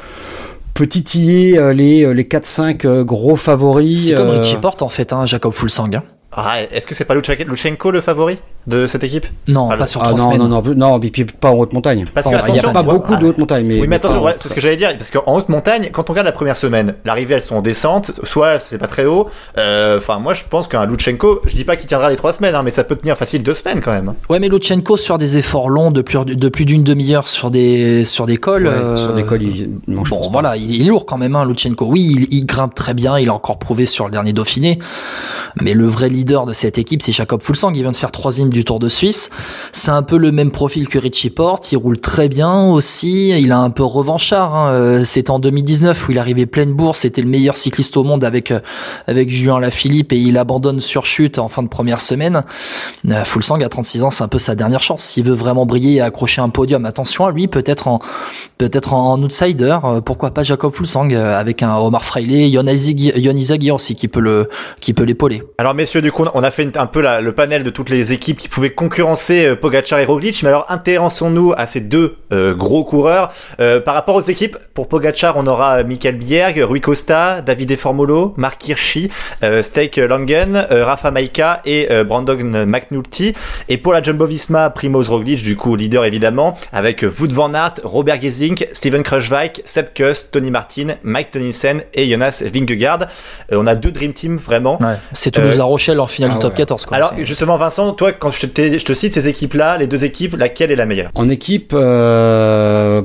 peut 0.74 0.86
titiller 0.88 1.56
euh, 1.56 1.72
les 1.72 2.12
les 2.12 2.24
4-5 2.24 2.84
euh, 2.86 3.02
gros 3.04 3.36
favoris 3.36 4.08
C'est 4.08 4.14
comme 4.14 4.28
euh, 4.28 4.40
Richie 4.40 4.56
Porte 4.56 4.82
en 4.82 4.88
fait, 4.90 5.12
hein, 5.14 5.24
Jacob 5.24 5.54
Fulsang. 5.54 5.88
hein. 5.94 6.02
Ah, 6.32 6.60
est-ce 6.62 6.86
que 6.86 6.94
c'est 6.94 7.04
pas 7.04 7.14
Luchenko 7.14 7.44
Luchenko 7.44 7.90
le 7.92 8.00
favori? 8.02 8.38
De 8.66 8.86
cette 8.86 9.04
équipe 9.04 9.26
Non, 9.48 9.68
Ah, 9.70 9.76
pas 9.76 9.82
le- 9.82 9.86
sur 9.86 10.00
ah 10.02 10.06
trois 10.08 10.18
non, 10.18 10.24
semaines. 10.24 10.38
non, 10.38 10.48
non, 10.48 10.62
non, 10.74 10.90
non, 10.92 11.00
puis 11.00 11.24
pas 11.24 11.50
en 11.50 11.54
haute 11.58 11.72
montagne. 11.72 12.06
Parce 12.14 12.24
Bon, 12.26 12.30
que 12.32 12.36
il 12.36 12.38
y 12.38 12.42
a 12.42 12.48
Il 12.48 12.52
n'y 12.54 12.58
a 12.60 12.70
pas 12.70 12.82
beaucoup 12.82 13.12
ah, 13.14 13.16
de 13.16 13.26
haute 13.26 13.38
montagne, 13.38 13.66
mais. 13.66 13.80
Oui, 13.80 13.86
mais 13.88 13.96
attention, 13.96 14.22
ouais, 14.22 14.34
c'est 14.38 14.48
ce 14.48 14.54
que 14.54 14.60
j'allais 14.60 14.76
dire, 14.76 14.96
parce 14.96 15.10
qu'en 15.10 15.36
haute 15.36 15.48
montagne, 15.48 15.90
quand 15.92 16.08
on 16.08 16.12
regarde 16.12 16.26
la 16.26 16.32
première 16.32 16.56
semaine, 16.56 16.94
l'arrivée 17.04 17.34
elles 17.34 17.42
sont 17.42 17.56
en 17.56 17.62
descente, 17.62 18.12
soit 18.24 18.58
c'est 18.58 18.78
pas 18.78 18.86
très 18.86 19.04
haut. 19.04 19.28
euh, 19.58 19.98
Enfin, 19.98 20.18
moi 20.18 20.32
je 20.34 20.44
pense 20.48 20.66
qu'un 20.68 20.86
Luchenko, 20.86 21.40
je 21.46 21.54
dis 21.54 21.64
pas 21.64 21.76
qu'il 21.76 21.86
tiendra 21.86 22.08
les 22.10 22.16
trois 22.16 22.32
semaines, 22.32 22.54
hein, 22.54 22.62
mais 22.64 22.70
ça 22.70 22.84
peut 22.84 22.96
tenir 22.96 23.16
facile 23.16 23.42
deux 23.42 23.54
semaines 23.54 23.80
quand 23.80 23.92
même. 23.92 24.12
Ouais, 24.30 24.38
mais 24.38 24.48
Luchenko 24.48 24.96
sur 24.96 25.18
des 25.18 25.36
efforts 25.36 25.68
longs 25.68 25.90
de 25.90 26.00
plus, 26.02 26.24
de 26.24 26.48
plus 26.48 26.64
d'une 26.64 26.84
demi-heure 26.84 27.28
sur 27.28 27.50
des 27.50 28.04
sur 28.04 28.26
des 28.26 28.36
cols. 28.38 28.66
Ouais, 28.66 28.72
euh, 28.72 28.96
Sur 28.96 29.12
des 29.14 29.24
cols, 29.24 29.42
il- 29.42 29.70
non, 29.88 30.02
bon, 30.08 30.20
voilà, 30.32 30.56
il 30.56 30.80
est 30.80 30.84
lourd 30.84 31.04
quand 31.06 31.18
même, 31.18 31.36
hein, 31.36 31.44
Luchenko. 31.44 31.84
Oui, 31.86 32.26
il, 32.30 32.38
il 32.38 32.46
grimpe 32.46 32.74
très 32.74 32.94
bien, 32.94 33.18
il 33.18 33.28
a 33.28 33.34
encore 33.34 33.58
prouvé 33.58 33.84
sur 33.86 34.06
le 34.06 34.10
dernier 34.10 34.32
Dauphiné. 34.32 34.78
Mais 35.60 35.74
le 35.74 35.86
vrai 35.86 36.08
leader 36.08 36.46
de 36.46 36.52
cette 36.52 36.78
équipe, 36.78 37.02
c'est 37.02 37.12
Jacob 37.12 37.40
Fulsang. 37.42 37.70
Il 37.74 37.82
vient 37.82 37.92
de 37.92 37.96
faire 37.96 38.10
troisième 38.10 38.50
du 38.54 38.64
Tour 38.64 38.78
de 38.78 38.88
Suisse. 38.88 39.28
C'est 39.72 39.90
un 39.90 40.02
peu 40.02 40.16
le 40.16 40.32
même 40.32 40.50
profil 40.50 40.88
que 40.88 40.98
Richie 40.98 41.30
Porte. 41.30 41.72
Il 41.72 41.76
roule 41.76 42.00
très 42.00 42.28
bien 42.28 42.70
aussi. 42.70 43.30
Il 43.30 43.52
a 43.52 43.58
un 43.58 43.70
peu 43.70 43.84
revanchard. 43.84 44.56
Hein. 44.56 44.70
Euh, 44.70 45.04
c'était 45.04 45.30
en 45.30 45.38
2019 45.38 46.08
où 46.08 46.12
il 46.12 46.18
arrivait 46.18 46.46
pleine 46.46 46.72
bourse. 46.72 47.00
C'était 47.00 47.20
le 47.20 47.28
meilleur 47.28 47.56
cycliste 47.56 47.96
au 47.96 48.04
monde 48.04 48.24
avec 48.24 48.52
avec 49.06 49.28
Julien 49.28 49.58
Lafilippe 49.58 50.12
et 50.12 50.18
il 50.18 50.38
abandonne 50.38 50.80
sur 50.80 51.04
chute 51.04 51.38
en 51.38 51.48
fin 51.48 51.62
de 51.62 51.68
première 51.68 52.00
semaine. 52.00 52.44
Euh, 53.08 53.24
Fulsang 53.24 53.60
à 53.60 53.68
36 53.68 54.04
ans, 54.04 54.10
c'est 54.10 54.24
un 54.24 54.28
peu 54.28 54.38
sa 54.38 54.54
dernière 54.54 54.82
chance. 54.82 55.02
S'il 55.02 55.24
veut 55.24 55.34
vraiment 55.34 55.66
briller 55.66 55.94
et 55.94 56.00
accrocher 56.00 56.40
un 56.40 56.48
podium, 56.48 56.84
attention 56.84 57.26
à 57.26 57.32
lui, 57.32 57.48
peut-être 57.48 57.88
en 57.88 57.98
peut-être 58.58 58.94
en 58.94 59.22
outsider. 59.22 59.78
pourquoi 60.04 60.32
pas 60.32 60.42
Jacob 60.42 60.72
Fulsang 60.74 61.10
avec 61.10 61.62
un 61.62 61.76
Omar 61.76 62.04
Freile, 62.04 62.48
Yon 62.48 62.66
Izagir 62.66 63.74
aussi 63.74 63.94
qui 63.94 64.08
peut 64.08 64.20
le 64.20 64.48
qui 64.80 64.92
peut 64.94 65.04
l'épauler. 65.04 65.42
Alors 65.58 65.74
messieurs, 65.74 66.02
du 66.02 66.12
coup, 66.12 66.24
on 66.34 66.42
a 66.42 66.50
fait 66.50 66.76
un 66.76 66.86
peu 66.86 67.02
le 67.20 67.32
panel 67.32 67.64
de 67.64 67.70
toutes 67.70 67.90
les 67.90 68.12
équipes 68.12 68.38
qui 68.38 68.48
pouvaient 68.48 68.70
concurrencer 68.70 69.46
euh, 69.46 69.56
Pogacar 69.56 69.98
et 69.98 70.04
Roglic, 70.04 70.42
mais 70.42 70.48
alors 70.48 70.66
intéressons-nous 70.68 71.52
à 71.56 71.66
ces 71.66 71.80
deux 71.80 72.16
euh, 72.32 72.54
gros 72.54 72.84
coureurs. 72.84 73.32
Euh, 73.60 73.80
par 73.80 73.94
rapport 73.94 74.14
aux 74.14 74.20
équipes, 74.20 74.56
pour 74.74 74.88
Pogacar, 74.88 75.36
on 75.36 75.46
aura 75.46 75.82
Michael 75.82 76.16
Bierg, 76.16 76.58
Rui 76.62 76.80
Costa, 76.80 77.40
David 77.40 77.76
Formolo, 77.76 78.34
Mark 78.36 78.66
Hirschi, 78.66 79.10
Steak 79.62 79.96
Langen, 79.96 80.66
Rafa 80.70 81.10
Maika 81.10 81.60
et 81.64 81.88
Brandon 82.04 82.64
McNulty. 82.66 83.34
Et 83.68 83.78
pour 83.78 83.92
la 83.92 84.02
Jumbo-Visma, 84.02 84.70
Primoz 84.70 85.08
Roglic, 85.08 85.42
du 85.42 85.56
coup 85.56 85.76
leader 85.76 86.04
évidemment, 86.04 86.54
avec 86.72 87.02
Wout 87.02 87.32
van 87.32 87.54
Aert, 87.54 87.74
Robert 87.84 88.18
Steven 88.72 89.02
Kruijswijk, 89.02 89.62
Sepp 89.64 89.94
Kuss, 89.94 90.30
Tony 90.30 90.50
Martin, 90.50 90.96
Mike 91.02 91.30
Tonissen 91.30 91.82
et 91.94 92.08
Jonas 92.08 92.42
Vingegaard. 92.44 93.06
on 93.50 93.66
a 93.66 93.74
deux 93.74 93.90
Dream 93.90 94.12
Team 94.12 94.36
vraiment. 94.36 94.78
C'est 95.12 95.30
Toulouse-La 95.30 95.64
Rochelle 95.64 96.00
en 96.00 96.06
finale 96.06 96.30
du 96.30 96.36
ah 96.38 96.40
top 96.40 96.54
14. 96.54 96.86
Quoi. 96.86 96.96
Alors 96.96 97.14
justement 97.18 97.56
Vincent, 97.56 97.92
toi 97.92 98.12
quand 98.12 98.30
je 98.30 98.46
te, 98.46 98.78
je 98.78 98.84
te 98.84 98.92
cite 98.92 99.14
ces 99.14 99.28
équipes-là, 99.28 99.76
les 99.76 99.86
deux 99.86 100.04
équipes, 100.04 100.36
laquelle 100.36 100.70
est 100.70 100.76
la 100.76 100.86
meilleure? 100.86 101.10
En 101.14 101.28
équipe, 101.28 101.72
euh... 101.74 103.02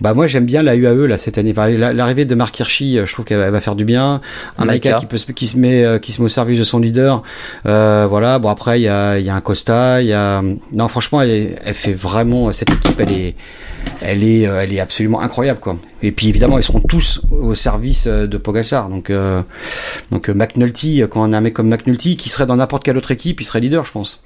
bah 0.00 0.14
moi 0.14 0.26
j'aime 0.26 0.46
bien 0.46 0.62
la 0.62 0.74
UAE 0.74 1.06
là 1.06 1.18
cette 1.18 1.38
année. 1.38 1.52
L'arrivée 1.54 2.24
de 2.24 2.34
Mark 2.34 2.58
Hirschi, 2.58 2.98
euh, 2.98 3.06
je 3.06 3.12
trouve 3.12 3.24
qu'elle 3.24 3.50
va 3.50 3.60
faire 3.60 3.74
du 3.74 3.84
bien. 3.84 4.20
Un 4.58 4.64
Maika 4.64 4.94
qui 4.94 5.06
peut 5.06 5.18
qui 5.34 5.46
se 5.46 5.56
met 5.56 5.84
euh, 5.84 5.98
qui 5.98 6.12
se 6.12 6.20
met 6.20 6.26
au 6.26 6.30
service 6.30 6.58
de 6.58 6.64
son 6.64 6.78
leader. 6.78 7.22
Euh, 7.66 8.06
voilà. 8.08 8.38
Bon 8.38 8.48
après 8.48 8.80
il 8.80 8.84
y 8.84 8.88
a 8.88 9.18
il 9.18 9.24
y 9.24 9.30
a 9.30 9.34
un 9.34 9.40
Costa, 9.40 10.00
il 10.02 10.08
y 10.08 10.12
a 10.12 10.42
non 10.72 10.88
franchement 10.88 11.22
elle, 11.22 11.56
elle 11.64 11.74
fait 11.74 11.94
vraiment 11.94 12.52
cette 12.52 12.70
équipe 12.70 13.00
elle 13.00 13.12
est 13.12 13.34
elle 14.00 14.24
est, 14.24 14.42
elle 14.42 14.72
est 14.72 14.80
absolument 14.80 15.20
incroyable 15.20 15.60
quoi. 15.60 15.76
Et 16.02 16.12
puis 16.12 16.28
évidemment, 16.28 16.58
ils 16.58 16.64
seront 16.64 16.80
tous 16.80 17.20
au 17.30 17.54
service 17.54 18.06
de 18.06 18.36
Pogacar. 18.38 18.88
Donc, 18.88 19.12
donc 20.10 20.28
McNulty, 20.28 21.02
quand 21.10 21.28
on 21.28 21.32
a 21.32 21.38
un 21.38 21.40
mec 21.40 21.54
comme 21.54 21.68
McNulty 21.68 22.16
qui 22.16 22.28
serait 22.28 22.46
dans 22.46 22.56
n'importe 22.56 22.84
quelle 22.84 22.96
autre 22.96 23.10
équipe, 23.10 23.40
il 23.40 23.44
serait 23.44 23.60
leader, 23.60 23.84
je 23.84 23.92
pense. 23.92 24.24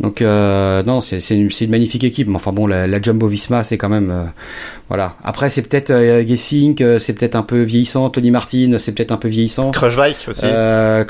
Donc 0.00 0.22
euh, 0.22 0.82
non, 0.82 1.00
c'est 1.00 1.18
une, 1.30 1.50
une, 1.60 1.70
magnifique 1.70 2.04
équipe. 2.04 2.26
Mais 2.26 2.36
enfin 2.36 2.52
bon, 2.52 2.66
la, 2.66 2.86
la 2.86 3.00
Jumbo 3.02 3.26
Visma, 3.26 3.64
c'est 3.64 3.76
quand 3.76 3.90
même 3.90 4.10
euh, 4.10 4.24
voilà. 4.90 5.14
Après, 5.22 5.50
c'est 5.50 5.62
peut-être 5.62 5.90
euh, 5.90 6.26
Gessing, 6.26 6.82
euh, 6.82 6.98
c'est 6.98 7.12
peut-être 7.12 7.36
un 7.36 7.44
peu 7.44 7.62
vieillissant. 7.62 8.10
Tony 8.10 8.32
Martin, 8.32 8.76
c'est 8.78 8.92
peut-être 8.92 9.12
un 9.12 9.18
peu 9.18 9.28
vieillissant. 9.28 9.70
Kruijswijk 9.70 10.16
aussi. 10.26 10.40
Euh, 10.42 11.04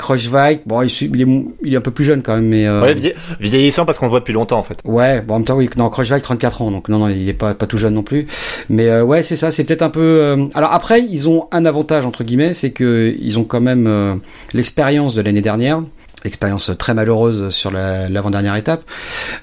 bon, 0.67 0.83
il, 0.83 0.91
il, 1.01 1.21
est, 1.21 1.45
il 1.63 1.73
est 1.73 1.77
un 1.77 1.81
peu 1.81 1.89
plus 1.89 2.05
jeune 2.05 2.21
quand 2.21 2.35
même, 2.35 2.45
mais 2.45 2.67
euh... 2.67 2.83
ouais, 2.83 2.95
vieillissant 3.39 3.85
parce 3.85 3.97
qu'on 3.97 4.05
le 4.05 4.11
voit 4.11 4.19
depuis 4.19 4.33
longtemps 4.33 4.59
en 4.59 4.63
fait. 4.63 4.77
Ouais, 4.85 5.21
bon 5.21 5.33
en 5.33 5.37
même 5.39 5.47
temps 5.47 5.55
oui, 5.55 5.67
non 5.77 5.89
Kruijswijk 5.89 6.21
34 6.21 6.61
ans, 6.61 6.69
donc 6.69 6.89
non 6.89 6.99
non, 6.99 7.09
il 7.09 7.27
est 7.27 7.33
pas 7.33 7.55
pas 7.55 7.65
tout 7.65 7.77
jeune 7.77 7.95
non 7.95 8.03
plus. 8.03 8.27
Mais 8.69 8.87
euh, 8.87 9.03
ouais, 9.03 9.23
c'est 9.23 9.35
ça, 9.35 9.49
c'est 9.49 9.63
peut-être 9.63 9.81
un 9.81 9.89
peu. 9.89 10.47
Alors 10.53 10.73
après, 10.73 11.01
ils 11.01 11.27
ont 11.27 11.47
un 11.51 11.65
avantage 11.65 12.05
entre 12.05 12.23
guillemets, 12.23 12.53
c'est 12.53 12.69
que 12.69 13.15
ils 13.19 13.39
ont 13.39 13.45
quand 13.45 13.61
même 13.61 14.19
l'expérience 14.53 15.15
de 15.15 15.21
l'année 15.21 15.41
dernière 15.41 15.81
expérience 16.25 16.71
très 16.77 16.93
malheureuse 16.93 17.49
sur 17.49 17.71
l'avant-dernière 17.71 18.55
étape. 18.55 18.83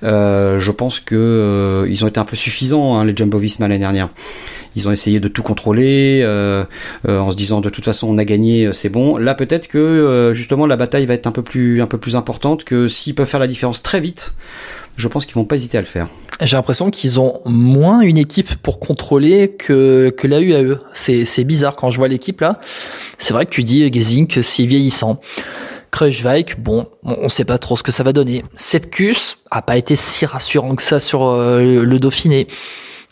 Euh, 0.02 0.60
je 0.60 0.70
pense 0.70 1.00
que 1.00 1.14
euh, 1.16 1.86
ils 1.88 2.04
ont 2.04 2.08
été 2.08 2.20
un 2.20 2.24
peu 2.24 2.36
suffisants 2.36 2.96
hein, 2.96 3.04
les 3.04 3.16
Jumbo 3.16 3.38
Visma 3.38 3.68
l'année 3.68 3.80
dernière. 3.80 4.10
Ils 4.76 4.88
ont 4.88 4.92
essayé 4.92 5.18
de 5.20 5.28
tout 5.28 5.42
contrôler 5.42 6.20
euh, 6.22 6.64
euh 7.08 7.18
en 7.18 7.30
se 7.30 7.36
disant 7.36 7.60
de 7.60 7.68
toute 7.68 7.84
façon 7.84 8.08
on 8.08 8.18
a 8.18 8.24
gagné, 8.24 8.66
euh, 8.66 8.72
c'est 8.72 8.88
bon. 8.88 9.16
Là 9.16 9.34
peut-être 9.34 9.66
que 9.66 9.78
euh, 9.78 10.34
justement 10.34 10.66
la 10.66 10.76
bataille 10.76 11.06
va 11.06 11.14
être 11.14 11.26
un 11.26 11.32
peu 11.32 11.42
plus 11.42 11.82
un 11.82 11.86
peu 11.86 11.98
plus 11.98 12.16
importante 12.16 12.64
que 12.64 12.88
s'ils 12.88 13.14
peuvent 13.14 13.26
faire 13.26 13.40
la 13.40 13.48
différence 13.48 13.82
très 13.82 14.00
vite. 14.00 14.34
Je 14.96 15.06
pense 15.08 15.26
qu'ils 15.26 15.34
vont 15.34 15.44
pas 15.44 15.56
hésiter 15.56 15.78
à 15.78 15.80
le 15.80 15.86
faire. 15.86 16.08
J'ai 16.40 16.56
l'impression 16.56 16.90
qu'ils 16.90 17.20
ont 17.20 17.40
moins 17.44 18.00
une 18.00 18.18
équipe 18.18 18.54
pour 18.56 18.80
contrôler 18.80 19.48
que, 19.48 20.10
que 20.16 20.26
la 20.26 20.40
UAE. 20.40 20.80
C'est 20.92 21.44
bizarre 21.44 21.76
quand 21.76 21.90
je 21.90 21.96
vois 21.96 22.08
l'équipe 22.08 22.40
là. 22.40 22.58
C'est 23.18 23.32
vrai 23.32 23.46
que 23.46 23.50
tu 23.50 23.62
dis 23.62 23.92
Gezink, 23.92 24.40
c'est 24.42 24.66
vieillissant. 24.66 25.20
Kruijswijk, 25.90 26.60
bon, 26.60 26.86
on 27.02 27.28
sait 27.28 27.44
pas 27.44 27.58
trop 27.58 27.76
ce 27.76 27.82
que 27.82 27.92
ça 27.92 28.02
va 28.02 28.12
donner. 28.12 28.44
Sepkus 28.54 29.36
a 29.50 29.62
pas 29.62 29.76
été 29.76 29.96
si 29.96 30.26
rassurant 30.26 30.74
que 30.74 30.82
ça 30.82 31.00
sur 31.00 31.24
euh, 31.24 31.82
le 31.82 31.98
Dauphiné. 31.98 32.48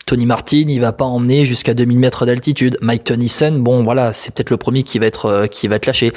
Tony 0.07 0.25
Martin, 0.25 0.63
il 0.69 0.79
va 0.79 0.93
pas 0.93 1.03
emmener 1.03 1.45
jusqu'à 1.45 1.73
2000 1.73 1.99
mètres 1.99 2.25
d'altitude. 2.25 2.77
Mike 2.81 3.03
Tennyson, 3.03 3.51
bon 3.59 3.83
voilà, 3.83 4.13
c'est 4.13 4.33
peut-être 4.33 4.49
le 4.49 4.57
premier 4.57 4.83
qui 4.83 4.99
va 4.99 5.05
être 5.05 5.25
euh, 5.25 5.47
qui 5.47 5.67
va 5.67 5.75
être 5.75 5.85
lâché. 5.85 6.13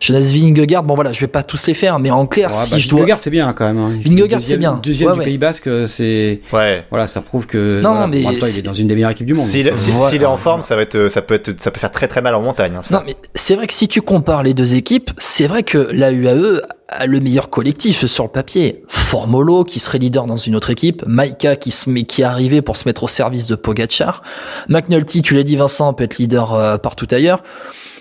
Jonas 0.00 0.32
Vingegaard, 0.34 0.82
bon 0.82 0.96
voilà, 0.96 1.12
je 1.12 1.20
vais 1.20 1.28
pas 1.28 1.44
tous 1.44 1.68
les 1.68 1.74
faire, 1.74 2.00
mais 2.00 2.10
en 2.10 2.26
clair, 2.26 2.52
si 2.52 2.72
bah, 2.72 2.78
je 2.78 2.88
dois. 2.88 2.98
Vingegaard 2.98 3.18
c'est 3.18 3.30
bien 3.30 3.52
quand 3.52 3.66
même. 3.66 3.78
Hein. 3.78 3.92
Vingegaard 4.04 4.40
c'est 4.40 4.56
bien. 4.56 4.80
Deuxième 4.82 5.14
du 5.14 5.20
Pays 5.20 5.38
Basque, 5.38 5.70
c'est. 5.86 6.40
Ouais. 6.52 6.84
Voilà, 6.90 7.06
ça 7.06 7.20
prouve 7.20 7.46
que. 7.46 7.80
Non, 7.80 8.08
mais 8.08 8.22
il 8.22 8.58
est 8.58 8.62
dans 8.62 8.72
une 8.72 8.88
des 8.88 8.94
meilleures 8.94 9.12
équipes 9.12 9.26
du 9.26 9.34
monde. 9.34 9.46
S'il 9.46 9.66
est 9.68 10.26
en 10.26 10.36
forme, 10.36 10.64
ça 10.64 10.74
va 10.74 10.82
être, 10.82 11.08
ça 11.08 11.22
peut 11.22 11.34
être, 11.34 11.60
ça 11.60 11.70
peut 11.70 11.80
faire 11.80 11.92
très 11.92 12.08
très 12.08 12.20
mal 12.20 12.34
en 12.34 12.42
montagne. 12.42 12.74
Hein, 12.76 12.80
non, 12.90 13.02
mais 13.06 13.14
c'est 13.36 13.54
vrai 13.54 13.68
que 13.68 13.74
si 13.74 13.86
tu 13.86 14.02
compares 14.02 14.42
les 14.42 14.52
deux 14.52 14.74
équipes, 14.74 15.12
c'est 15.18 15.46
vrai 15.46 15.62
que 15.62 15.78
la 15.92 16.10
UAE 16.10 16.60
le 17.06 17.20
meilleur 17.20 17.50
collectif 17.50 18.06
sur 18.06 18.24
le 18.24 18.30
papier. 18.30 18.82
Formolo 18.88 19.64
qui 19.64 19.78
serait 19.78 19.98
leader 19.98 20.26
dans 20.26 20.36
une 20.36 20.56
autre 20.56 20.70
équipe, 20.70 21.04
Maika 21.06 21.56
qui 21.56 21.70
se 21.70 21.88
est 21.90 22.22
arrivé 22.22 22.62
pour 22.62 22.76
se 22.76 22.88
mettre 22.88 23.04
au 23.04 23.08
service 23.08 23.46
de 23.46 23.54
Pogachar, 23.54 24.22
McNulty, 24.68 25.22
tu 25.22 25.34
l'as 25.34 25.42
dit 25.42 25.56
Vincent, 25.56 25.92
peut 25.92 26.04
être 26.04 26.18
leader 26.18 26.54
euh, 26.54 26.78
partout 26.78 27.06
ailleurs. 27.10 27.42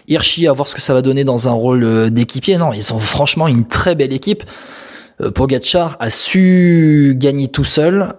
Hirschi 0.08 0.48
à 0.48 0.54
voir 0.54 0.68
ce 0.68 0.76
que 0.76 0.82
ça 0.82 0.94
va 0.94 1.02
donner 1.02 1.26
dans 1.26 1.50
un 1.50 1.52
rôle 1.52 1.84
euh, 1.84 2.10
d'équipier. 2.10 2.58
Non, 2.58 2.72
ils 2.72 2.94
ont 2.94 3.00
franchement 3.00 3.48
une 3.48 3.68
très 3.68 3.94
belle 3.94 4.14
équipe. 4.14 4.44
Euh, 5.22 5.32
Pogachar 5.32 5.98
a 6.00 6.10
su 6.10 7.14
gagner 7.18 7.50
tout 7.50 7.66
seul. 7.66 8.14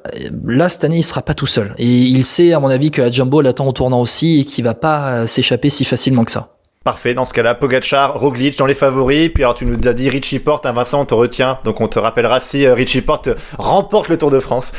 Là, 0.44 0.68
cette 0.68 0.84
année, 0.84 0.98
il 0.98 1.04
sera 1.04 1.22
pas 1.22 1.34
tout 1.34 1.46
seul. 1.46 1.74
Et 1.78 1.86
il 1.86 2.26
sait, 2.26 2.52
à 2.52 2.60
mon 2.60 2.68
avis, 2.68 2.90
que 2.90 3.00
la 3.00 3.10
Jumbo 3.10 3.40
l'attend 3.40 3.66
au 3.66 3.72
tournant 3.72 4.02
aussi 4.02 4.40
et 4.40 4.44
qu'il 4.44 4.64
va 4.64 4.74
pas 4.74 5.26
s'échapper 5.26 5.70
si 5.70 5.86
facilement 5.86 6.24
que 6.24 6.32
ça. 6.32 6.57
Parfait, 6.84 7.12
dans 7.12 7.26
ce 7.26 7.34
cas-là, 7.34 7.54
Pogachar, 7.54 8.18
Roglic 8.18 8.56
dans 8.56 8.64
les 8.64 8.74
favoris. 8.74 9.30
Puis 9.34 9.42
alors 9.42 9.54
tu 9.54 9.66
nous 9.66 9.86
as 9.86 9.92
dit 9.92 10.08
Richie 10.08 10.38
Porte, 10.38 10.64
hein, 10.64 10.72
Vincent, 10.72 11.00
on 11.00 11.04
te 11.04 11.12
retient. 11.12 11.58
Donc 11.64 11.80
on 11.80 11.88
te 11.88 11.98
rappellera 11.98 12.38
si 12.40 12.64
euh, 12.64 12.72
Richie 12.72 13.02
Porte 13.02 13.28
remporte 13.58 14.08
le 14.08 14.16
Tour 14.16 14.30
de 14.30 14.38
France. 14.40 14.72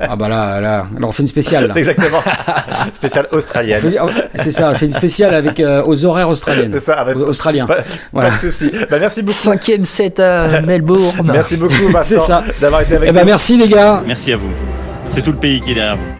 ah 0.00 0.16
bah 0.16 0.28
là, 0.28 0.60
là, 0.60 0.86
alors 0.96 1.10
on 1.10 1.12
fait 1.12 1.22
une 1.22 1.28
spéciale. 1.28 1.70
C'est 1.72 1.78
exactement. 1.80 2.22
spéciale 2.92 3.28
australienne. 3.30 3.80
C'est 4.34 4.50
ça, 4.50 4.70
on 4.70 4.74
fait 4.74 4.86
une 4.86 4.92
spéciale 4.92 5.34
avec 5.34 5.60
euh, 5.60 5.82
aux 5.84 6.04
horaires 6.04 6.30
australiennes. 6.30 6.72
C'est 6.72 6.80
ça, 6.80 6.94
avec 6.94 7.16
australiens. 7.16 7.66
Pas, 7.66 7.78
voilà. 8.12 8.30
pas 8.30 8.36
de 8.36 8.40
souci. 8.40 8.72
Bah 8.90 8.98
merci 8.98 9.22
beaucoup. 9.22 9.38
Cinquième 9.38 9.84
set 9.84 10.18
à 10.20 10.60
Melbourne. 10.62 11.30
merci 11.32 11.56
beaucoup 11.56 11.88
Vincent 11.88 12.18
ça. 12.20 12.44
d'avoir 12.60 12.80
été 12.80 12.96
avec 12.96 13.10
eh 13.10 13.12
bah, 13.12 13.20
nous. 13.20 13.26
merci 13.26 13.56
les 13.58 13.68
gars. 13.68 14.02
Merci 14.06 14.32
à 14.32 14.36
vous. 14.38 14.50
C'est 15.10 15.22
tout 15.22 15.32
le 15.32 15.38
pays 15.38 15.60
qui 15.60 15.72
est 15.72 15.74
derrière 15.74 15.96
vous. 15.96 16.08